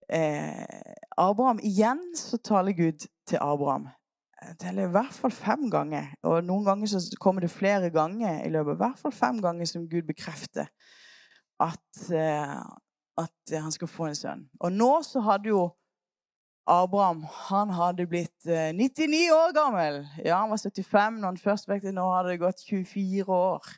[0.10, 3.86] eh, Abraham Igjen så taler Gud til Abraham.
[4.66, 6.14] Eller i hvert fall fem ganger.
[6.26, 8.80] Og noen ganger så kommer det flere ganger i løpet.
[8.80, 10.72] I hvert fall fem ganger som Gud bekrefter
[11.62, 12.58] at, eh,
[13.20, 14.48] at han skal få en sønn.
[14.60, 15.68] Og nå så hadde jo
[16.70, 20.04] Abraham han hadde blitt 99 eh, år gammel.
[20.26, 21.94] Ja, Han var 75 når han først vekket.
[21.94, 23.72] Nå hadde det gått 24 år.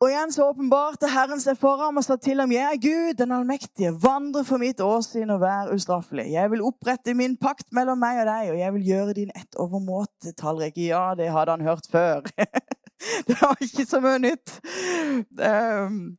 [0.00, 3.18] Og igjen så åpenbarte Herren seg for ham og sa til ham, 'Jeg er Gud,
[3.18, 3.92] den allmektige.
[4.02, 8.26] Vandre for mitt åsyn og vær ustraffelig.' 'Jeg vil opprette min pakt mellom meg og
[8.26, 12.20] deg, og jeg vil gjøre din ett overmåte tallrike.' Ja, det hadde han hørt før.
[13.28, 14.60] det var ikke så mye nytt.
[15.36, 16.16] Um,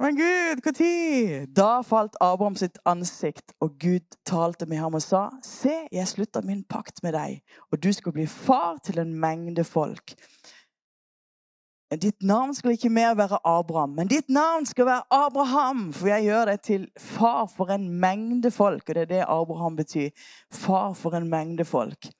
[0.00, 1.46] men Gud, når?
[1.56, 6.42] Da falt Abraham sitt ansikt, og Gud talte med ham og sa, 'Se, jeg slutter
[6.42, 7.40] min pakt med deg,
[7.72, 10.14] og du skal bli far til en mengde folk.'
[11.88, 15.92] Ditt navn skal ikke mer være Abraham, men ditt navn skal være Abraham.
[15.92, 18.82] For jeg gjør deg til far for en mengde folk.
[18.88, 20.10] Og det er det Abraham betyr.
[20.52, 22.10] Far for en mengde folk.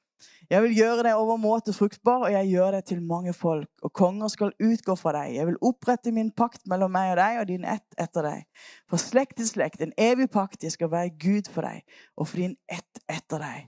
[0.48, 3.68] Jeg vil gjøre deg overmåte fruktbar, og jeg gjør deg til mange folk.
[3.84, 5.34] Og konger skal utgå fra deg.
[5.36, 8.46] Jeg vil opprette min pakt mellom meg og deg og din ett etter deg.
[8.88, 10.62] For slekt til slekt, en evig pakt.
[10.64, 11.84] Jeg skal være Gud for deg
[12.16, 13.66] og for din ett etter deg.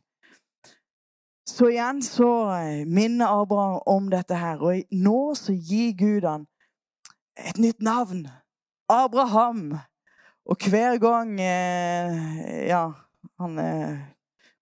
[1.50, 4.62] Så igjen så eh, minner Abraham om dette her.
[4.64, 6.46] Og nå så gir Gud han
[7.36, 8.24] et nytt navn.
[8.88, 9.76] Abraham.
[10.48, 12.86] Og hver gang eh, ja,
[13.42, 14.00] han eh,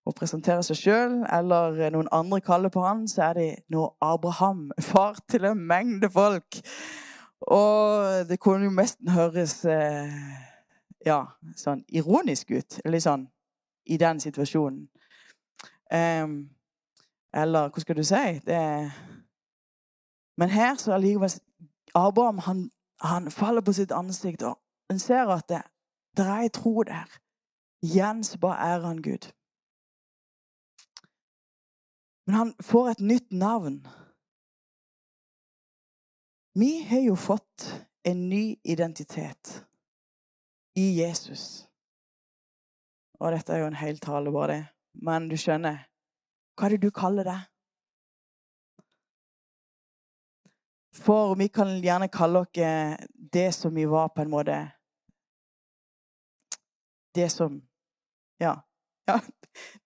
[0.08, 4.70] må presentere seg sjøl, eller noen andre kaller på han, så er det nå Abraham.
[4.90, 6.60] Far til en mengde folk.
[7.40, 9.60] Og det kunne jo nesten høres
[11.06, 11.20] ja,
[11.56, 12.80] sånn ironisk ut.
[12.84, 13.28] Eller sånn
[13.88, 14.88] i den situasjonen.
[15.92, 16.50] Um,
[17.32, 18.24] eller hva skal du si?
[18.44, 18.58] Det...
[20.38, 21.32] Men her så allikevel
[21.96, 22.68] Abraham han,
[23.00, 24.58] han, faller på sitt ansikt, og
[24.92, 25.62] en ser at det,
[26.16, 27.08] det er ei tro der.
[27.82, 29.32] Igjen så bare ærer han Gud.
[32.28, 33.88] Men han får et nytt navn.
[36.52, 39.64] Vi har jo fått en ny identitet
[40.76, 41.64] i Jesus.
[43.16, 44.60] Og dette er jo en hel tale, bare det.
[45.08, 45.80] Men du skjønner,
[46.52, 47.38] hva er det du kaller det?
[51.00, 52.52] For vi kan gjerne kalle oss
[53.32, 54.60] det som vi var, på en måte.
[57.14, 57.62] Det som
[58.36, 58.58] Ja.
[59.08, 59.20] ja.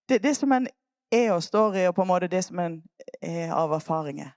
[0.08, 0.66] Det, det som en
[1.12, 2.80] er og står i, og på en måte det som en
[3.20, 4.32] er av erfaringer.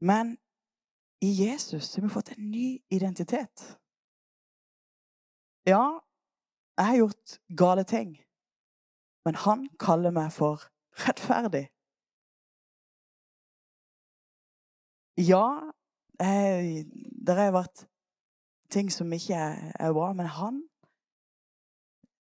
[0.00, 0.36] Men
[1.22, 3.78] i Jesus har vi fått en ny identitet.
[5.66, 6.00] Ja,
[6.76, 8.16] jeg har gjort gale ting.
[9.24, 10.68] Men han kaller meg for
[11.06, 11.64] rettferdig.
[15.16, 15.72] Ja,
[16.20, 17.86] det har vært
[18.70, 20.60] ting som ikke er, bra, men han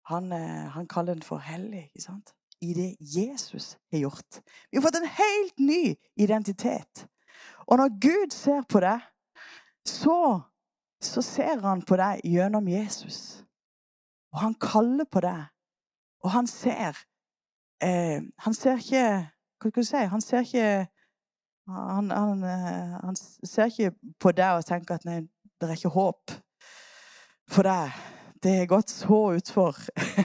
[0.08, 1.88] han, eh, han kaller den for hellig.
[1.90, 2.34] ikke sant?
[2.62, 4.40] I det Jesus har gjort.
[4.72, 7.08] Vi har fått en helt ny identitet.
[7.68, 9.04] Og når Gud ser på deg,
[9.86, 10.42] så,
[11.02, 13.44] så ser han på deg gjennom Jesus.
[14.34, 15.46] Og han kaller på deg
[16.24, 16.98] og han ser
[17.84, 19.08] eh, Han ser ikke
[19.62, 20.04] Hva skal du si?
[20.12, 20.88] Han ser ikke
[21.68, 25.18] han, han, eh, han, ser ikke på deg og tenker at nei,
[25.60, 26.32] det er ikke håp
[27.52, 27.92] for deg.
[28.48, 29.76] Det har gått så utfor.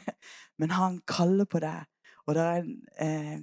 [0.58, 1.88] Men han kaller på deg,
[2.26, 2.66] Og det er
[3.02, 3.40] eh,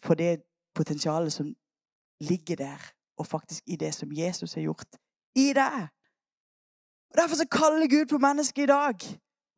[0.00, 0.42] for det
[0.74, 1.50] potensialet som
[2.20, 2.80] ligger der,
[3.18, 4.96] og faktisk i det som Jesus har gjort
[5.36, 5.88] i deg.
[7.10, 8.96] Og Derfor så kaller Gud på mennesket i dag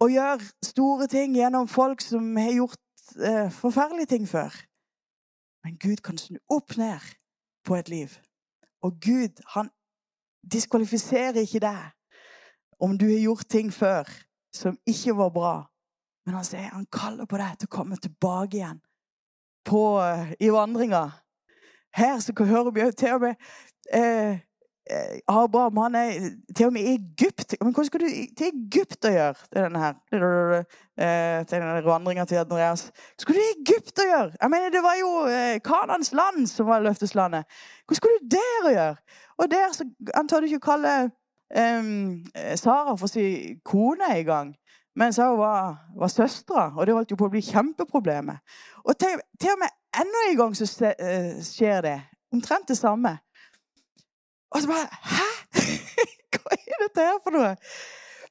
[0.01, 2.83] og gjør store ting gjennom folk som har gjort
[3.23, 4.51] eh, forferdelige ting før.
[5.65, 7.01] Men Gud kan snu opp ned
[7.65, 8.19] på et liv.
[8.83, 9.71] Og Gud, han
[10.53, 11.85] diskvalifiserer ikke deg
[12.85, 14.09] om du har gjort ting før
[14.55, 15.55] som ikke var bra.
[16.25, 18.81] Men han sier han kaller på deg til å komme tilbake igjen
[19.65, 19.83] på,
[20.41, 21.05] i vandringa.
[21.95, 23.35] Her så hører vi til og med
[23.93, 24.41] eh,
[25.29, 26.11] Abraham han er
[26.57, 27.55] til og med i Egypt.
[27.61, 29.47] Men hvordan skal du til Egypt å gjøre?
[29.51, 29.95] Det er denne her.
[30.95, 32.89] Eh, til denne vandringa til Andreas.
[32.93, 34.37] Hva skal du i Egypt å gjøre?
[34.41, 37.49] Jeg mener, Det var jo eh, Kanans land som var løfteslandet.
[37.89, 38.97] Hva skal du der å gjøre?
[39.39, 40.95] Og der så antar du ikke å kalle
[41.53, 42.25] um,
[42.57, 44.55] Sara for si kone engang.
[44.97, 48.39] Mens hun var, var søstera, og det holdt jo på å bli kjempeproblemet.
[48.85, 51.97] Og til, til og med enda en gang så skjer det.
[52.35, 53.17] Omtrent det samme.
[54.55, 55.31] Og så bare Hæ?!
[56.35, 57.55] Hva er dette her for noe?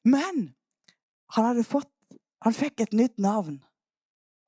[0.04, 0.54] Men
[1.36, 1.89] han hadde fått
[2.43, 3.62] Han fikk et nytt navn.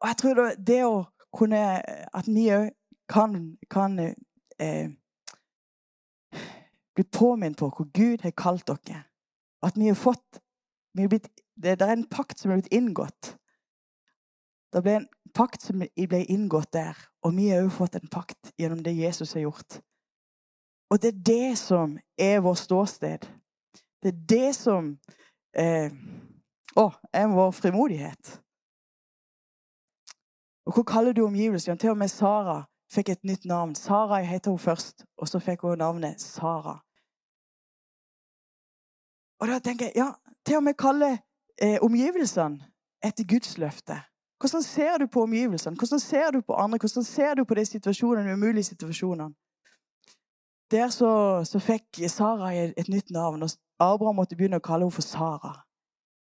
[0.03, 1.61] Og jeg tror det, det å kunne
[2.13, 2.71] At vi òg
[3.11, 3.37] kan,
[3.71, 4.89] kan eh,
[6.95, 9.03] bli påminnet på hvor Gud har kalt dere.
[9.63, 10.41] At vi har fått
[10.95, 13.33] vi har blitt, det, det, er en pakt som er blitt inngått.
[14.71, 18.53] Det ble en pakt som ble inngått der, og vi har òg fått en pakt
[18.55, 19.81] gjennom det Jesus har gjort.
[20.93, 23.27] Og det er det som er vår ståsted.
[24.03, 24.93] Det er det som
[25.57, 25.91] eh,
[26.79, 28.37] å, er vår frimodighet.
[30.65, 31.75] Og Hva kaller du omgivelsene?
[31.81, 33.75] Til og med Sara fikk et nytt navn.
[33.75, 36.79] Sara heter hun først, og så fikk hun navnet Sara.
[39.39, 40.11] Og da tenker jeg, ja,
[40.45, 41.17] Til og med kalle
[41.61, 42.61] eh, omgivelsene
[43.03, 43.97] etter Guds løfte.
[44.39, 45.77] Hvordan ser du på omgivelsene?
[45.77, 46.77] Hvordan ser du på andre?
[46.77, 49.33] Hvordan ser du på de situasjonene, de umulige situasjonene?
[50.71, 54.93] Der så, så fikk Sara et, nytt navn, og Abraham måtte begynne å kalle henne
[54.93, 55.53] for Sara.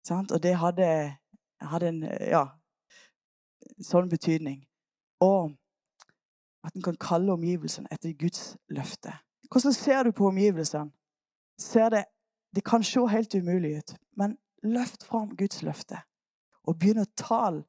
[0.06, 0.32] Sant?
[0.32, 0.90] Og det hadde,
[1.62, 2.44] hadde, en ja,
[3.82, 4.62] sånn betydning.
[5.22, 5.52] Og
[6.66, 9.14] at en kan kalle omgivelsene etter Guds løfte.
[9.52, 10.92] Hvordan ser du på omgivelsene?
[11.60, 12.06] Ser det,
[12.56, 16.02] det kan se helt umulig ut, men løft fram Guds løfte.
[16.68, 17.64] Og begynn å tale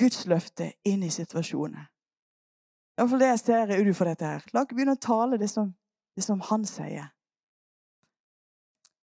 [0.00, 1.88] Guds løfte inn i situasjonen.
[2.96, 4.46] Iallfall det jeg ser ut fra dette her.
[4.52, 5.74] La ikke begynne å tale det som
[6.16, 7.12] det som han sier.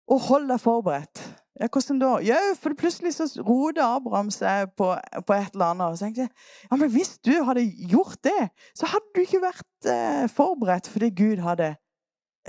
[0.10, 1.21] Og hold deg forberedt.
[1.62, 2.15] Ja, hvordan da?
[2.26, 5.86] Ja, for plutselig så roder Abraham seg på, på, et eller annet.
[5.86, 6.34] Og så tenkte jeg,
[6.65, 11.12] ja, men hvis du hadde gjort det, så hadde du ikke vært eh, forberedt fordi
[11.13, 11.76] Gud hadde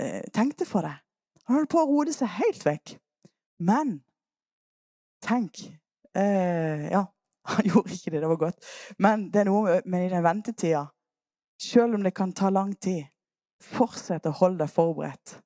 [0.01, 0.97] eh, tenkt det for deg.
[1.45, 2.95] Han holdt på å rode seg helt vekk.
[3.65, 3.99] Men
[5.23, 5.61] tenk
[6.17, 7.05] eh, Ja,
[7.53, 8.21] han gjorde ikke det.
[8.23, 8.69] Det var godt.
[8.99, 10.87] Men det er noe med den ventetida.
[11.61, 13.05] Selv om det kan ta lang tid,
[13.63, 15.39] Fortsett å holde deg forberedt,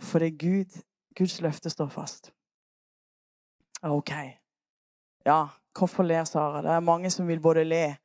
[0.00, 0.78] For det er Gud,
[1.14, 2.32] Guds løfte står fast.
[3.84, 4.10] OK.
[5.26, 6.62] Ja, hvorfor ler Sara?
[6.64, 7.96] Det er mange som vil både le,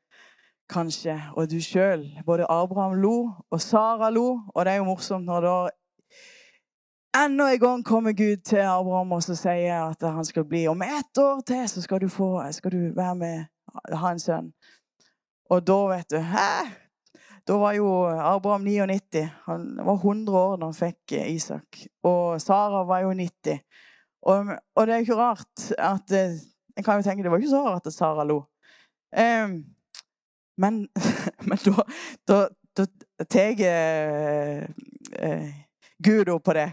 [0.69, 2.05] kanskje, og du sjøl.
[2.25, 3.15] Både Abraham lo,
[3.49, 4.41] og Sara lo.
[4.53, 5.55] Og det er jo morsomt når da
[7.17, 10.81] Enda en gang kommer Gud til Abraham og så sier at han skal bli Om
[10.85, 13.45] ett år til så skal du, få, skal du være med,
[13.97, 14.51] ha en sønn.
[15.49, 16.51] Og da, vet du Hæ?
[17.49, 19.29] Da var jo Abraham 99.
[19.47, 21.79] Han var 100 år da han fikk eh, Isak.
[22.05, 23.57] Og Sara var jo 90.
[24.29, 26.37] Og, og det er jo ikke rart at eh,
[26.77, 28.43] Jeg kan jo tenke det var ikke så rart at Sara lo.
[29.17, 29.63] Um,
[30.57, 30.85] men,
[31.49, 31.83] men da,
[32.27, 32.37] da,
[32.77, 32.85] da
[33.25, 35.49] tar uh,
[36.05, 36.69] Gud opp på det.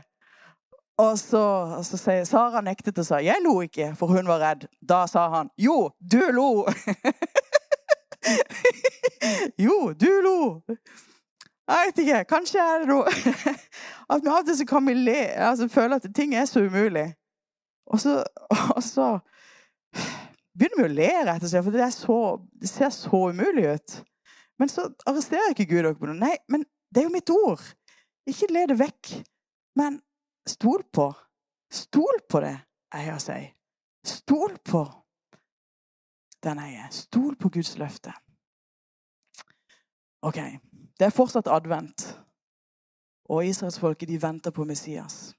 [0.98, 1.42] Og så,
[1.84, 4.68] så sier Sara nektet og sa 'jeg lo ikke', for hun var redd.
[4.88, 6.64] Da sa han 'jo, du lo'.
[9.66, 10.60] jo, du lo.
[11.68, 12.24] Jeg vet ikke.
[12.24, 13.06] Kanskje er det noe
[14.10, 17.14] At vi av og til kan vi le, altså føle at ting er så umulig.
[17.86, 18.24] Og så,
[18.76, 19.18] og så
[20.58, 22.18] begynner vi å le, rett og slett, for det, så,
[22.60, 23.96] det, ser så umulig ut.
[24.58, 26.18] Men så arresterer ikke Gud dere på noe.
[26.18, 27.62] Nei, men det er jo mitt ord.
[28.30, 29.12] Ikke le det vekk.
[29.76, 30.00] Men
[30.48, 31.12] stol på.
[31.72, 32.54] Stol på det,
[32.94, 33.50] jeg har sier.
[34.06, 34.84] Stol på
[36.42, 36.90] den eier.
[36.94, 38.12] Stol på Guds løfte.
[40.22, 40.38] OK.
[40.98, 42.06] Det er fortsatt advent.
[43.28, 45.34] Og israelsfolket venter på Messias.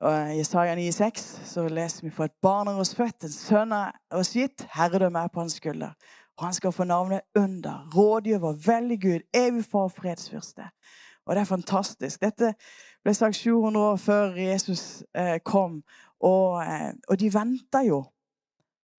[0.00, 3.72] Og I Jesaja 9,6 så leser vi for et barn er oss født, en sønn
[3.74, 5.94] er oss gitt, herredømme er på hans skulder.
[6.38, 10.68] Og han skal få navnet Under, rådgiver, veldig Gud, evig far, fredsfyrste.
[11.26, 12.20] Og det er fantastisk.
[12.20, 12.54] Dette
[13.04, 15.82] ble sagt 700 år før Jesus eh, kom,
[16.20, 18.02] og, eh, og de venta jo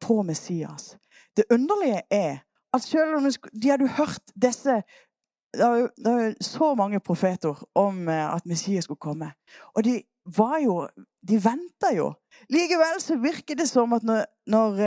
[0.02, 0.96] på Messias.
[1.38, 2.38] Det underlige er
[2.74, 3.28] at selv om
[3.62, 4.82] de hadde hørt disse
[5.50, 9.32] det jo, det jo så mange profeter om eh, at Messias skulle komme.
[9.76, 10.02] Og de
[10.38, 10.88] var jo
[11.28, 12.14] De venta jo.
[12.50, 14.78] Likevel så virker det som at når, når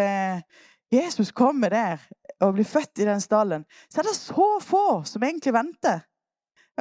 [0.92, 1.98] Jesus kommer der
[2.40, 6.00] og blir født i den stallen, så er det så få som egentlig venter.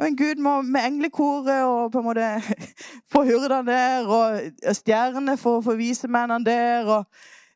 [0.00, 2.42] Men Gud må med englekoret og på en måte
[3.12, 4.40] få hyrdene der, og
[4.74, 6.86] stjernene for, for visemennene der.
[6.86, 7.04] og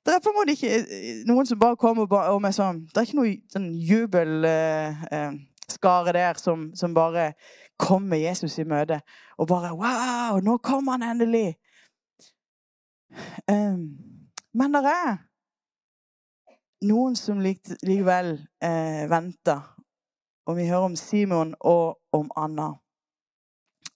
[0.07, 2.97] Det er på en måte ikke eh, noen som bare kommer og med sånn Det
[2.97, 5.35] er ikke noe sånn jubelskare eh,
[5.81, 7.33] eh der som, som, bare
[7.79, 9.01] kommer Jesus i møte.
[9.39, 11.57] Og bare Wow, nå kommer han endelig!
[13.49, 13.97] Um,
[14.53, 15.17] men det er
[16.85, 19.76] noen som likevel eh, venter.
[20.47, 22.69] Og vi hører om Simon og om Anna.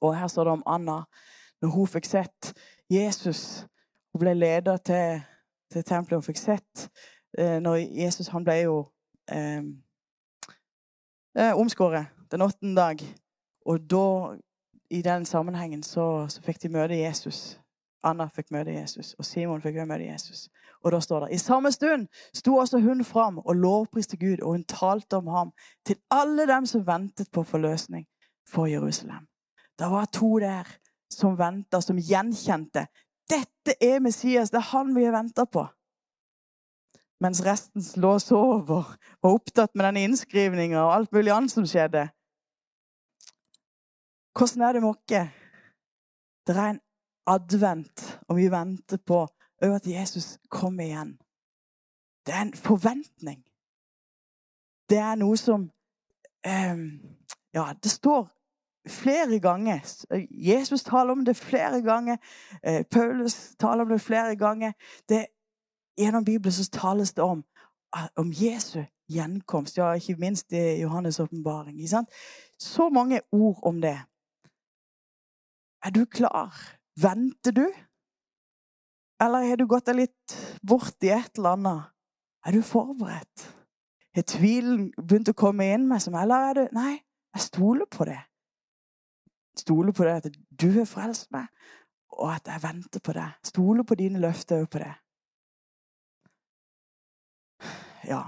[0.00, 1.02] Og her står det om Anna.
[1.62, 2.52] Når hun fikk sett
[2.90, 3.66] Jesus
[4.12, 5.20] Hun ble leder til,
[5.70, 6.88] til tempelet og fikk sett
[7.38, 8.78] eh, når Jesus Han ble jo
[9.30, 9.62] eh,
[11.38, 13.04] eh, omskåret den åttende dag.
[13.66, 14.36] Og da,
[14.90, 17.59] i den sammenhengen, så, så fikk de møte Jesus.
[18.02, 20.48] Anna fikk møte Jesus, og Simon fikk møte Jesus.
[20.84, 24.56] Og da står det I samme stund sto også hun fram og lovpriste Gud, og
[24.56, 25.52] hun talte om ham
[25.86, 28.06] til alle dem som ventet på forløsning
[28.48, 29.26] for Jerusalem.
[29.78, 30.68] Det var to der
[31.10, 32.86] som venta, som gjenkjente.
[33.30, 35.66] Dette er Messias, det er han vi har venta på.
[37.20, 41.52] Mens resten lå og sov og var opptatt med denne innskrivninga og alt mulig annet
[41.52, 42.06] som skjedde.
[44.36, 45.34] Hvordan er det med oss?
[46.46, 46.80] Det er en
[47.26, 49.26] advent, og vi venter på
[49.60, 51.18] at Jesus kommer igjen.
[52.26, 53.44] Det er en forventning.
[54.90, 55.70] Det er noe som
[56.46, 56.84] um,
[57.54, 58.28] Ja, det står
[58.88, 59.80] flere ganger.
[60.30, 62.16] Jesus taler om det flere ganger.
[62.68, 64.72] Uh, Paulus taler om det flere ganger.
[65.08, 65.26] Det,
[65.98, 67.44] gjennom Bibelen så tales det om,
[68.16, 69.78] om Jesu gjenkomst.
[69.78, 71.88] Ja, ikke minst i Johannes' åpenbaring.
[72.58, 73.98] Så mange ord om det.
[75.82, 76.79] Er du klar?
[76.98, 77.66] Venter du?
[79.22, 81.90] Eller har du gått deg litt bort i et eller annet?
[82.46, 83.46] Er du forberedt?
[84.16, 86.94] Har tvilen begynt å komme inn med som Eller er du Nei,
[87.36, 88.18] jeg stoler på det.
[89.60, 91.50] Stoler på det at du har frelst meg,
[92.16, 93.28] og at jeg venter på det.
[93.46, 94.94] Stoler på dine løfter òg på det.
[98.08, 98.22] Ja.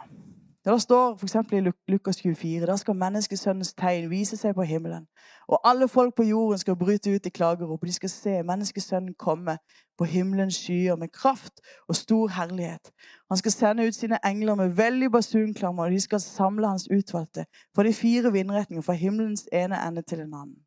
[0.64, 1.36] Det står f.eks.
[1.52, 1.60] i
[1.90, 5.08] Lukas 24 da skal menneskesønnens tegn vise seg på himmelen.
[5.50, 7.82] Og alle folk på jorden skal bryte ut i klagerop.
[7.82, 9.56] De skal se menneskesønnen komme
[9.98, 11.58] på himmelens skyer med kraft
[11.88, 12.92] og stor herlighet.
[13.30, 17.44] Han skal sende ut sine engler med veldig basunklammer, og de skal samle hans utvalgte
[17.74, 20.62] fra de fire vindretninger, fra himmelens ene ende til en annen.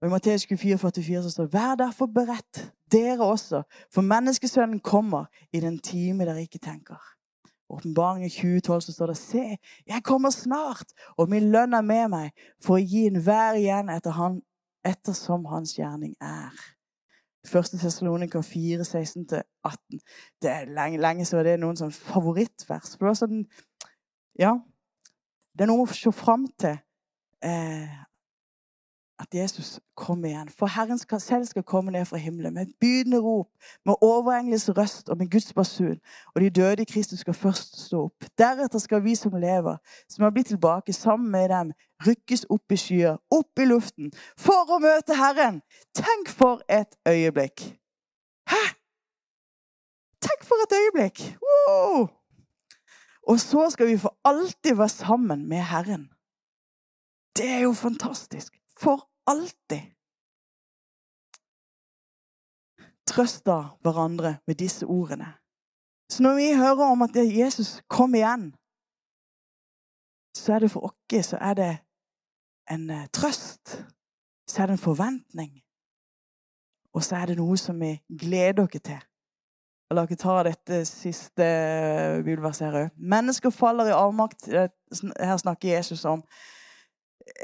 [0.00, 3.62] Og I Matteus 24, 44 så står det Vær derfor beredt, dere også,
[3.94, 7.17] for menneskesønnen kommer i den time dere ikke tenker.
[7.68, 9.44] Åpenbaringen 2012 så står det Se,
[9.86, 14.16] jeg kommer snart, og min lønn er med meg, for å gi enhver igjen etter
[14.16, 14.40] han,
[14.86, 16.56] ettersom hans gjerning er.
[17.48, 17.78] 1.
[17.80, 20.00] Tessalonika 4, 16-18.
[20.42, 22.96] Det er lenge, lenge så det er noen sånn favorittvers.
[22.96, 23.46] For det er sånn
[24.38, 24.56] Ja.
[25.54, 26.76] Det er noe å se fram til.
[27.42, 27.94] Eh,
[29.18, 30.48] at Jesus kommer igjen.
[30.48, 33.48] For Herren skal, selv skal komme ned fra himmelen med et bydende rop,
[33.86, 36.00] med overengles røst og med Guds basun.
[36.34, 38.24] Og de døde i Kristus skal først stå opp.
[38.38, 39.76] Deretter skal vi som lever,
[40.08, 41.72] som har blitt tilbake sammen med dem,
[42.06, 45.62] rykkes opp i skyer, opp i luften, for å møte Herren.
[45.94, 47.64] Tenk for et øyeblikk!
[48.50, 48.62] Hæ?
[50.22, 51.24] Tenk for et øyeblikk!
[51.42, 52.08] Wow!
[53.28, 56.08] Og så skal vi for alltid være sammen med Herren.
[57.36, 59.82] Det er jo fantastisk for alltid.
[63.08, 65.34] Trøsta hverandre med disse ordene.
[66.10, 68.54] Så når vi hører om at Jesus kom igjen,
[70.36, 71.72] så er det for oss så er det
[72.70, 73.84] en eh, trøst.
[74.48, 75.62] Så er det en forventning.
[76.94, 79.00] Og så er det noe som vi gleder oss til.
[79.88, 82.94] Og La oss ta dette siste eh, bibelverset her òg.
[82.96, 84.48] Mennesker faller i avmakt.
[84.48, 86.22] Her snakker Jesus om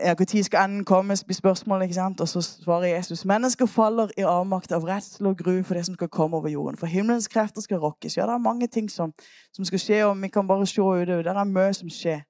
[0.02, 1.84] når skal enden komme, blir spørsmålet.
[1.84, 2.20] ikke sant?
[2.20, 5.94] Og så svarer Jesus mennesker faller i avmakt av redsel og gru for det som
[5.94, 6.76] skal komme over jorden.
[6.76, 8.16] For himmelens krefter skal rokkes.
[8.16, 9.12] Ja, det er mange ting som,
[9.52, 11.22] som skal skje, og vi kan bare se utover.
[11.22, 12.20] Det er mye som skjer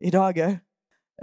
[0.00, 0.58] i dag òg.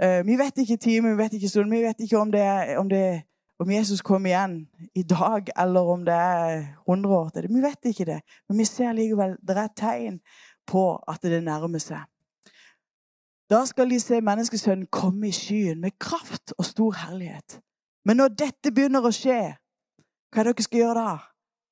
[0.00, 2.40] Uh, eh, vi vet ikke time, vi vet ikke stund, vi vet ikke om, det
[2.40, 3.22] er, om, det,
[3.58, 7.50] om Jesus kommer igjen i dag, eller om det er 100 år til det.
[7.50, 10.20] Vi vet ikke det, men vi ser likevel det er tegn
[10.66, 12.06] på at det nærmer seg.
[13.50, 17.58] Da skal de se menneskesønnen komme i skyen med kraft og stor herlighet.
[18.06, 19.40] Men når dette begynner å skje,
[20.30, 21.16] hva er det dere skal gjøre da?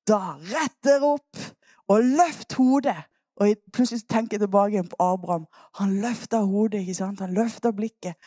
[0.08, 1.44] Da rett dere opp
[1.88, 2.98] og løft hodet
[3.38, 5.44] Og plutselig tenker jeg tilbake på Abraham.
[5.78, 7.20] Han løfta hodet, ikke sant?
[7.20, 8.18] han løfta blikket.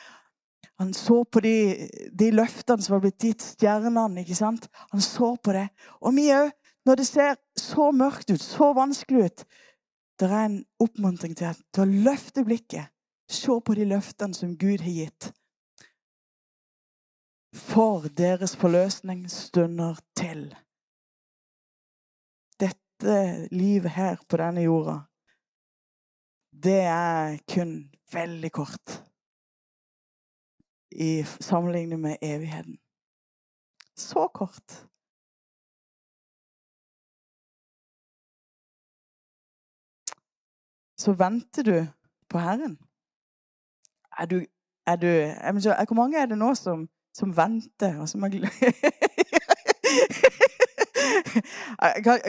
[0.80, 4.24] Han så på de, de løftene som var blitt gitt stjernene.
[4.24, 4.70] ikke sant?
[4.94, 5.66] Han så på det.
[6.00, 6.54] Og vi òg,
[6.88, 9.44] når det ser så mørkt ut, så vanskelig ut,
[10.16, 12.88] det er en oppmuntring til, til å løfte blikket.
[13.32, 15.30] Se på de løftene som Gud har gitt.
[17.56, 20.50] For deres forløsning stunder til.
[22.60, 23.16] Dette
[23.52, 24.98] livet her på denne jorda,
[26.52, 27.74] det er kun
[28.12, 28.98] veldig kort
[30.92, 32.78] i sammenligning med evigheten.
[33.96, 34.88] Så kort.
[40.98, 41.88] Så venter du
[42.30, 42.91] på Herren.
[44.20, 44.42] Er du,
[44.88, 45.08] er du
[45.88, 48.32] Hvor mange er det nå som, som venter, og som er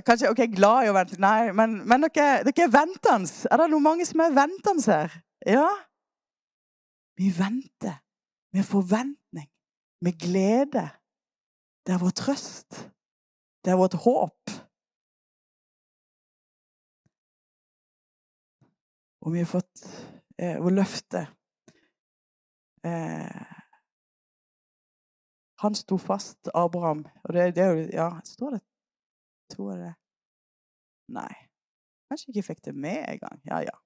[0.06, 1.20] Kanskje OK, glad i å vente.
[1.22, 3.28] Nei, men, men dere, dere er ventende.
[3.50, 5.10] Er det noen mange som er ventende her?
[5.46, 5.68] Ja?
[7.18, 7.98] Vi venter
[8.52, 9.48] med forventning,
[10.04, 10.88] med glede.
[11.86, 12.70] Det er vår trøst.
[13.64, 14.50] Det er vårt håp.
[19.22, 19.84] Og vi har fått
[20.38, 21.26] eh, vår løfte.
[22.84, 23.62] Eh,
[25.62, 27.04] han sto fast, Abraham.
[27.24, 28.62] Og det, det er jo Ja, står det
[29.54, 29.94] Tror jeg det
[31.12, 31.34] Nei.
[32.08, 33.40] Kanskje ikke fikk det med engang.
[33.46, 33.76] Ja, ja.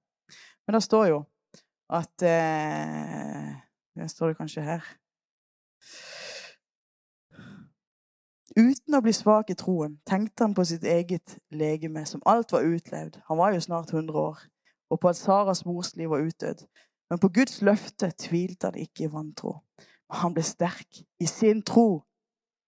[0.67, 1.19] Men det står jo
[1.89, 3.53] at eh,
[3.95, 4.83] det står det kanskje her.
[8.57, 12.65] Uten å bli svak i troen tenkte han på sitt eget legeme, som alt var
[12.65, 13.19] utlevd.
[13.27, 14.39] Han var jo snart 100 år,
[14.89, 16.63] og på at Saras mors liv var utdødd.
[17.09, 19.59] Men på Guds løfte tvilte han ikke i vantro.
[20.11, 22.03] Han ble sterk i sin tro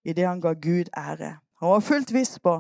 [0.07, 1.37] i det han ga Gud ære.
[1.59, 2.59] Han var fullt viss på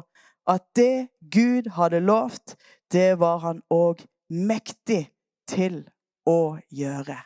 [0.49, 2.55] at det Gud hadde lovt,
[2.91, 5.11] det var han òg mektig
[5.47, 5.83] til
[6.25, 7.17] å gjøre.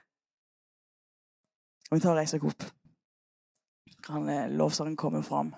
[1.90, 2.66] Og vi tar og reiser oss opp.
[4.04, 5.54] Kan eh, lovsangen komme fram?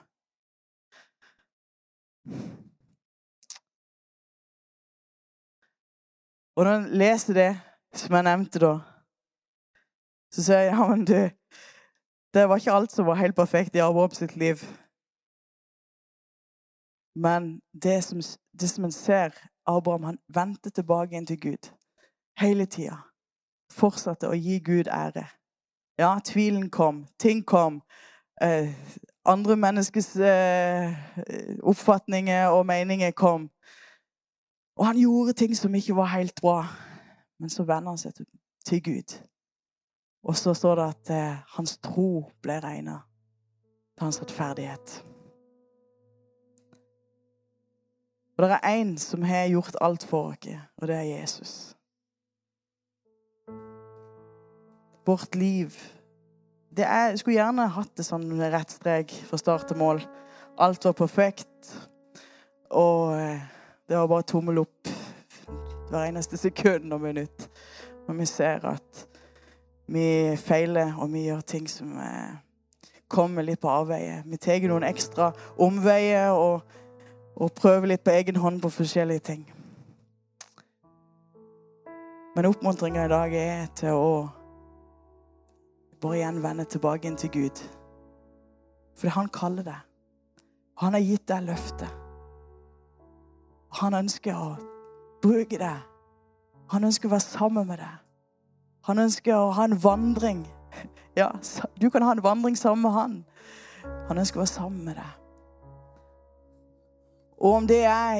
[6.55, 7.51] Og når en leser det,
[7.97, 8.73] som jeg nevnte da,
[10.33, 11.17] så sier jeg ja, men du
[12.35, 14.59] Det var ikke alt som var helt perfekt i Abraham sitt liv.
[17.15, 18.19] Men det som,
[18.59, 19.31] det som en ser
[19.65, 21.71] Abraham, han vendte tilbake inn til Gud
[22.39, 22.97] hele tida.
[23.71, 25.23] Fortsatte å gi Gud ære.
[25.97, 27.05] Ja, tvilen kom.
[27.19, 27.81] Ting kom.
[28.41, 28.73] Eh,
[29.25, 30.91] andre menneskers eh,
[31.63, 33.49] oppfatninger og meninger kom.
[34.75, 36.65] Og han gjorde ting som ikke var helt bra.
[37.39, 38.15] Men så vender han seg
[38.65, 39.17] til, Gud.
[40.23, 42.99] Og så står det at eh, hans tro ble regna
[43.97, 44.97] til hans rettferdighet.
[48.35, 51.75] Og det er én som har gjort alt for oss, og det er Jesus.
[55.05, 55.75] vårt liv
[56.75, 60.01] det er, Jeg skulle gjerne hatt det sånn rett strek fra start til mål.
[60.59, 61.69] Alt var perfekt.
[62.75, 63.39] Og eh,
[63.87, 64.89] det var bare tommel opp
[65.95, 67.49] hver eneste sekund og minutt.
[68.07, 69.07] Og vi ser at
[69.87, 72.35] vi feiler, og vi gjør ting som eh,
[73.07, 74.21] kommer litt på avveie.
[74.25, 75.31] Vi tar noen ekstra
[75.61, 76.63] omveier og,
[77.35, 79.45] og prøver litt på egen hånd på forskjellige ting.
[82.35, 84.09] Men oppmuntringa i dag er til å
[86.01, 87.61] bare igjen vende tilbake inn til Gud.
[88.99, 89.77] For han kaller det.
[90.83, 92.01] Han har gitt deg løftet.
[93.79, 94.74] Han ønsker å
[95.25, 95.83] bruke deg.
[96.73, 98.01] Han ønsker å være sammen med deg.
[98.85, 100.45] Han ønsker å ha en vandring.
[101.15, 101.29] Ja,
[101.79, 103.13] du kan ha en vandring sammen med han.
[104.09, 105.13] Han ønsker å være sammen med deg.
[107.39, 108.19] Og om det er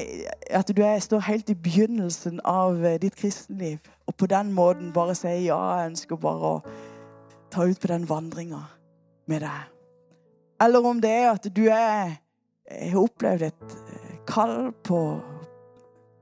[0.56, 4.93] at du er, står helt i begynnelsen av eh, ditt kristenliv, og på den måten
[4.95, 6.62] bare sier ja, jeg ønsker bare å
[7.51, 8.62] ta ut på den vandringa
[9.28, 9.72] med deg.
[10.64, 12.16] Eller om det er at du er,
[12.72, 15.01] har opplevd et eh, kall på,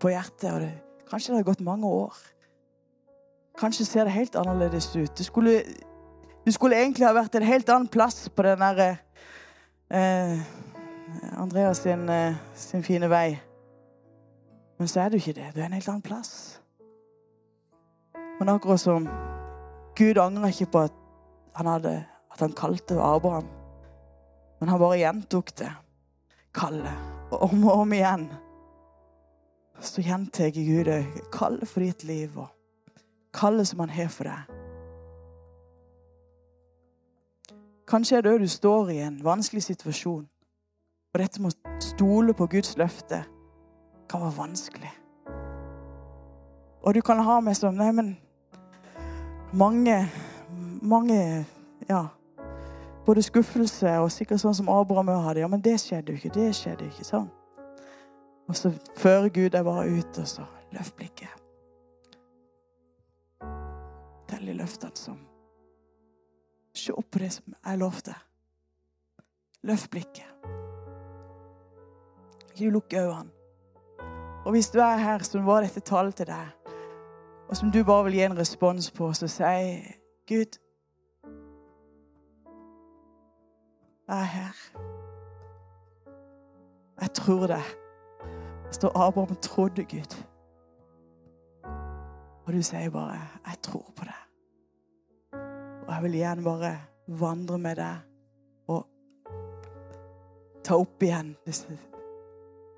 [0.03, 0.71] på hjertet, og det,
[1.07, 2.17] kanskje det har gått mange år.
[3.59, 5.13] Kanskje ser det helt annerledes ut.
[5.17, 5.61] Du skulle,
[6.45, 8.89] du skulle egentlig ha vært en helt annen plass på den derre
[9.93, 10.41] eh,
[11.37, 13.37] Andreas sin, eh, sin fine vei.
[14.79, 15.51] Men så er du ikke det.
[15.55, 16.59] Du er en helt annen plass.
[18.39, 19.07] Men akkurat som
[19.95, 20.95] Gud angrer ikke på at
[21.55, 21.93] han hadde,
[22.33, 23.47] at han kalte Abraham.
[24.59, 25.69] Men han bare gjentok det
[26.53, 26.91] Kalle
[27.33, 28.27] om og om igjen
[29.79, 32.49] så gjentar Gud det kallet for ditt liv og
[33.33, 34.59] kallet som han har for deg.
[37.87, 40.27] Kanskje er det òg du står i en vanskelig situasjon.
[41.13, 43.23] Og dette med å stole på Guds løfte
[44.09, 44.93] kan være vanskelig.
[46.83, 48.15] Og du kan ha med sånn Nei, men
[49.53, 50.09] mange,
[50.81, 51.45] mange
[51.89, 52.07] Ja.
[53.05, 55.41] Både skuffelse og sikkert sånn som Abraham hadde.
[55.41, 56.29] Ja, men det skjedde jo ikke.
[56.33, 57.03] Det skjedde jo ikke.
[57.03, 57.29] sånn.
[58.47, 61.29] Og så fører Gud deg bare ut, og så løft blikket.
[64.29, 65.21] Tell de løftene som
[66.73, 68.13] Se opp på det som jeg lovte.
[69.63, 70.25] Løft blikket.
[72.55, 73.29] Ikke lukk øynene.
[74.45, 76.49] Og hvis du er her som var dette tallet til deg,
[77.49, 79.43] og som du bare vil gi en respons på, så si
[80.27, 80.59] Gud
[84.07, 84.55] Jeg er her.
[87.01, 87.82] Jeg tror det.
[88.73, 90.23] Står Abraham trodde Gud.
[92.45, 94.23] Og du sier bare 'Jeg tror på det'.
[95.87, 97.97] Og jeg vil igjen bare vandre med deg
[98.67, 98.85] og
[100.63, 101.35] ta opp igjen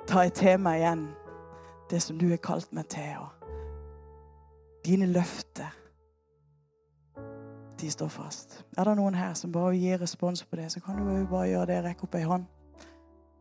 [0.07, 1.07] Ta til meg igjen
[1.89, 3.15] det som du har kalt meg til.
[3.19, 3.29] Og
[4.85, 5.75] dine løfter,
[7.81, 8.65] de står fast.
[8.77, 11.65] Er det noen her som bare gir respons på det, så kan du bare gjøre
[11.65, 11.83] det.
[11.83, 12.45] Rekke opp ei hånd.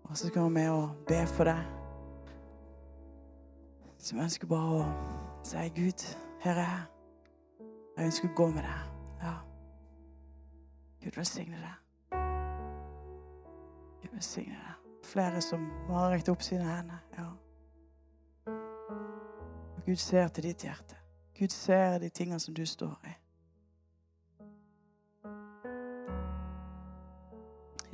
[0.05, 0.69] Og så skal vi
[1.09, 1.84] be for deg.
[4.05, 6.03] Som ønsker bare å si Gud,
[6.45, 6.83] her er jeg.
[7.97, 8.91] Jeg ønsker å gå med deg.
[9.23, 9.33] Ja.
[11.01, 12.19] Gud velsigne deg.
[14.03, 14.93] Gud velsigne deg.
[15.09, 17.01] Flere som har rekt opp sine hender.
[17.17, 17.31] Ja.
[18.53, 21.01] Og Gud ser til ditt hjerte.
[21.39, 23.17] Gud ser de tingene som du står i.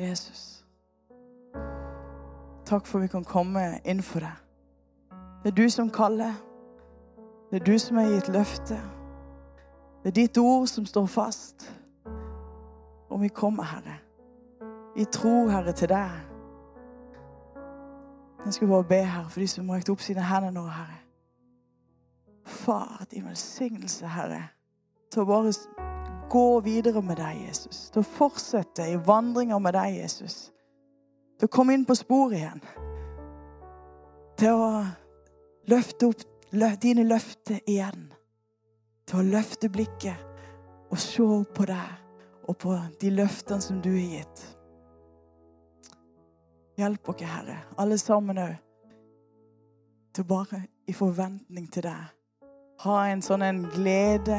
[0.01, 0.65] Jesus.
[2.67, 4.50] Takk for vi kan komme inn for deg.
[5.43, 6.32] Det er du som kaller.
[7.51, 8.80] Det er du som har gitt løfte.
[10.03, 11.76] Det er ditt ord som står fast.
[13.09, 13.97] Og vi kommer, Herre,
[14.97, 16.11] i tro, Herre, til deg.
[18.45, 21.01] Jeg skal bare be, Herre, for de som har rekt opp sine hender nå, Herre.
[22.45, 24.43] Far, din velsignelse, Herre,
[25.12, 25.53] til å bare
[26.30, 27.88] gå videre med deg, Jesus.
[27.91, 30.51] Til å fortsette i vandringer med deg, Jesus.
[31.38, 32.64] Til å komme inn på sporet igjen.
[34.38, 34.72] Til å
[35.71, 36.27] løfte opp
[36.83, 38.09] dine løfter igjen.
[39.07, 44.18] Til å løfte blikket og se på deg og på de løftene som du har
[44.18, 44.47] gitt.
[46.81, 48.57] Hjelp oss, Herre, alle sammen òg,
[50.14, 52.09] til bare i forventning til deg
[52.85, 54.39] ha en sånn en glede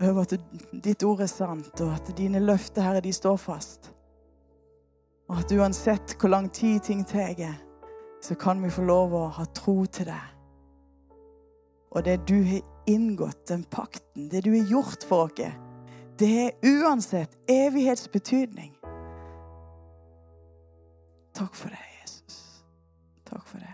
[0.00, 0.34] over at
[0.84, 3.90] ditt ord er sant, og at dine løfter, Herre, de står fast.
[5.28, 7.36] Og at uansett hvor lang tid ting tar,
[8.24, 10.30] så kan vi få lov å ha tro til deg.
[11.92, 15.52] Og det du har inngått, den pakten, det du har gjort for oss,
[16.18, 18.72] det har uansett evighetsbetydning.
[21.36, 22.64] Takk for det, Jesus.
[23.28, 23.73] Takk for det.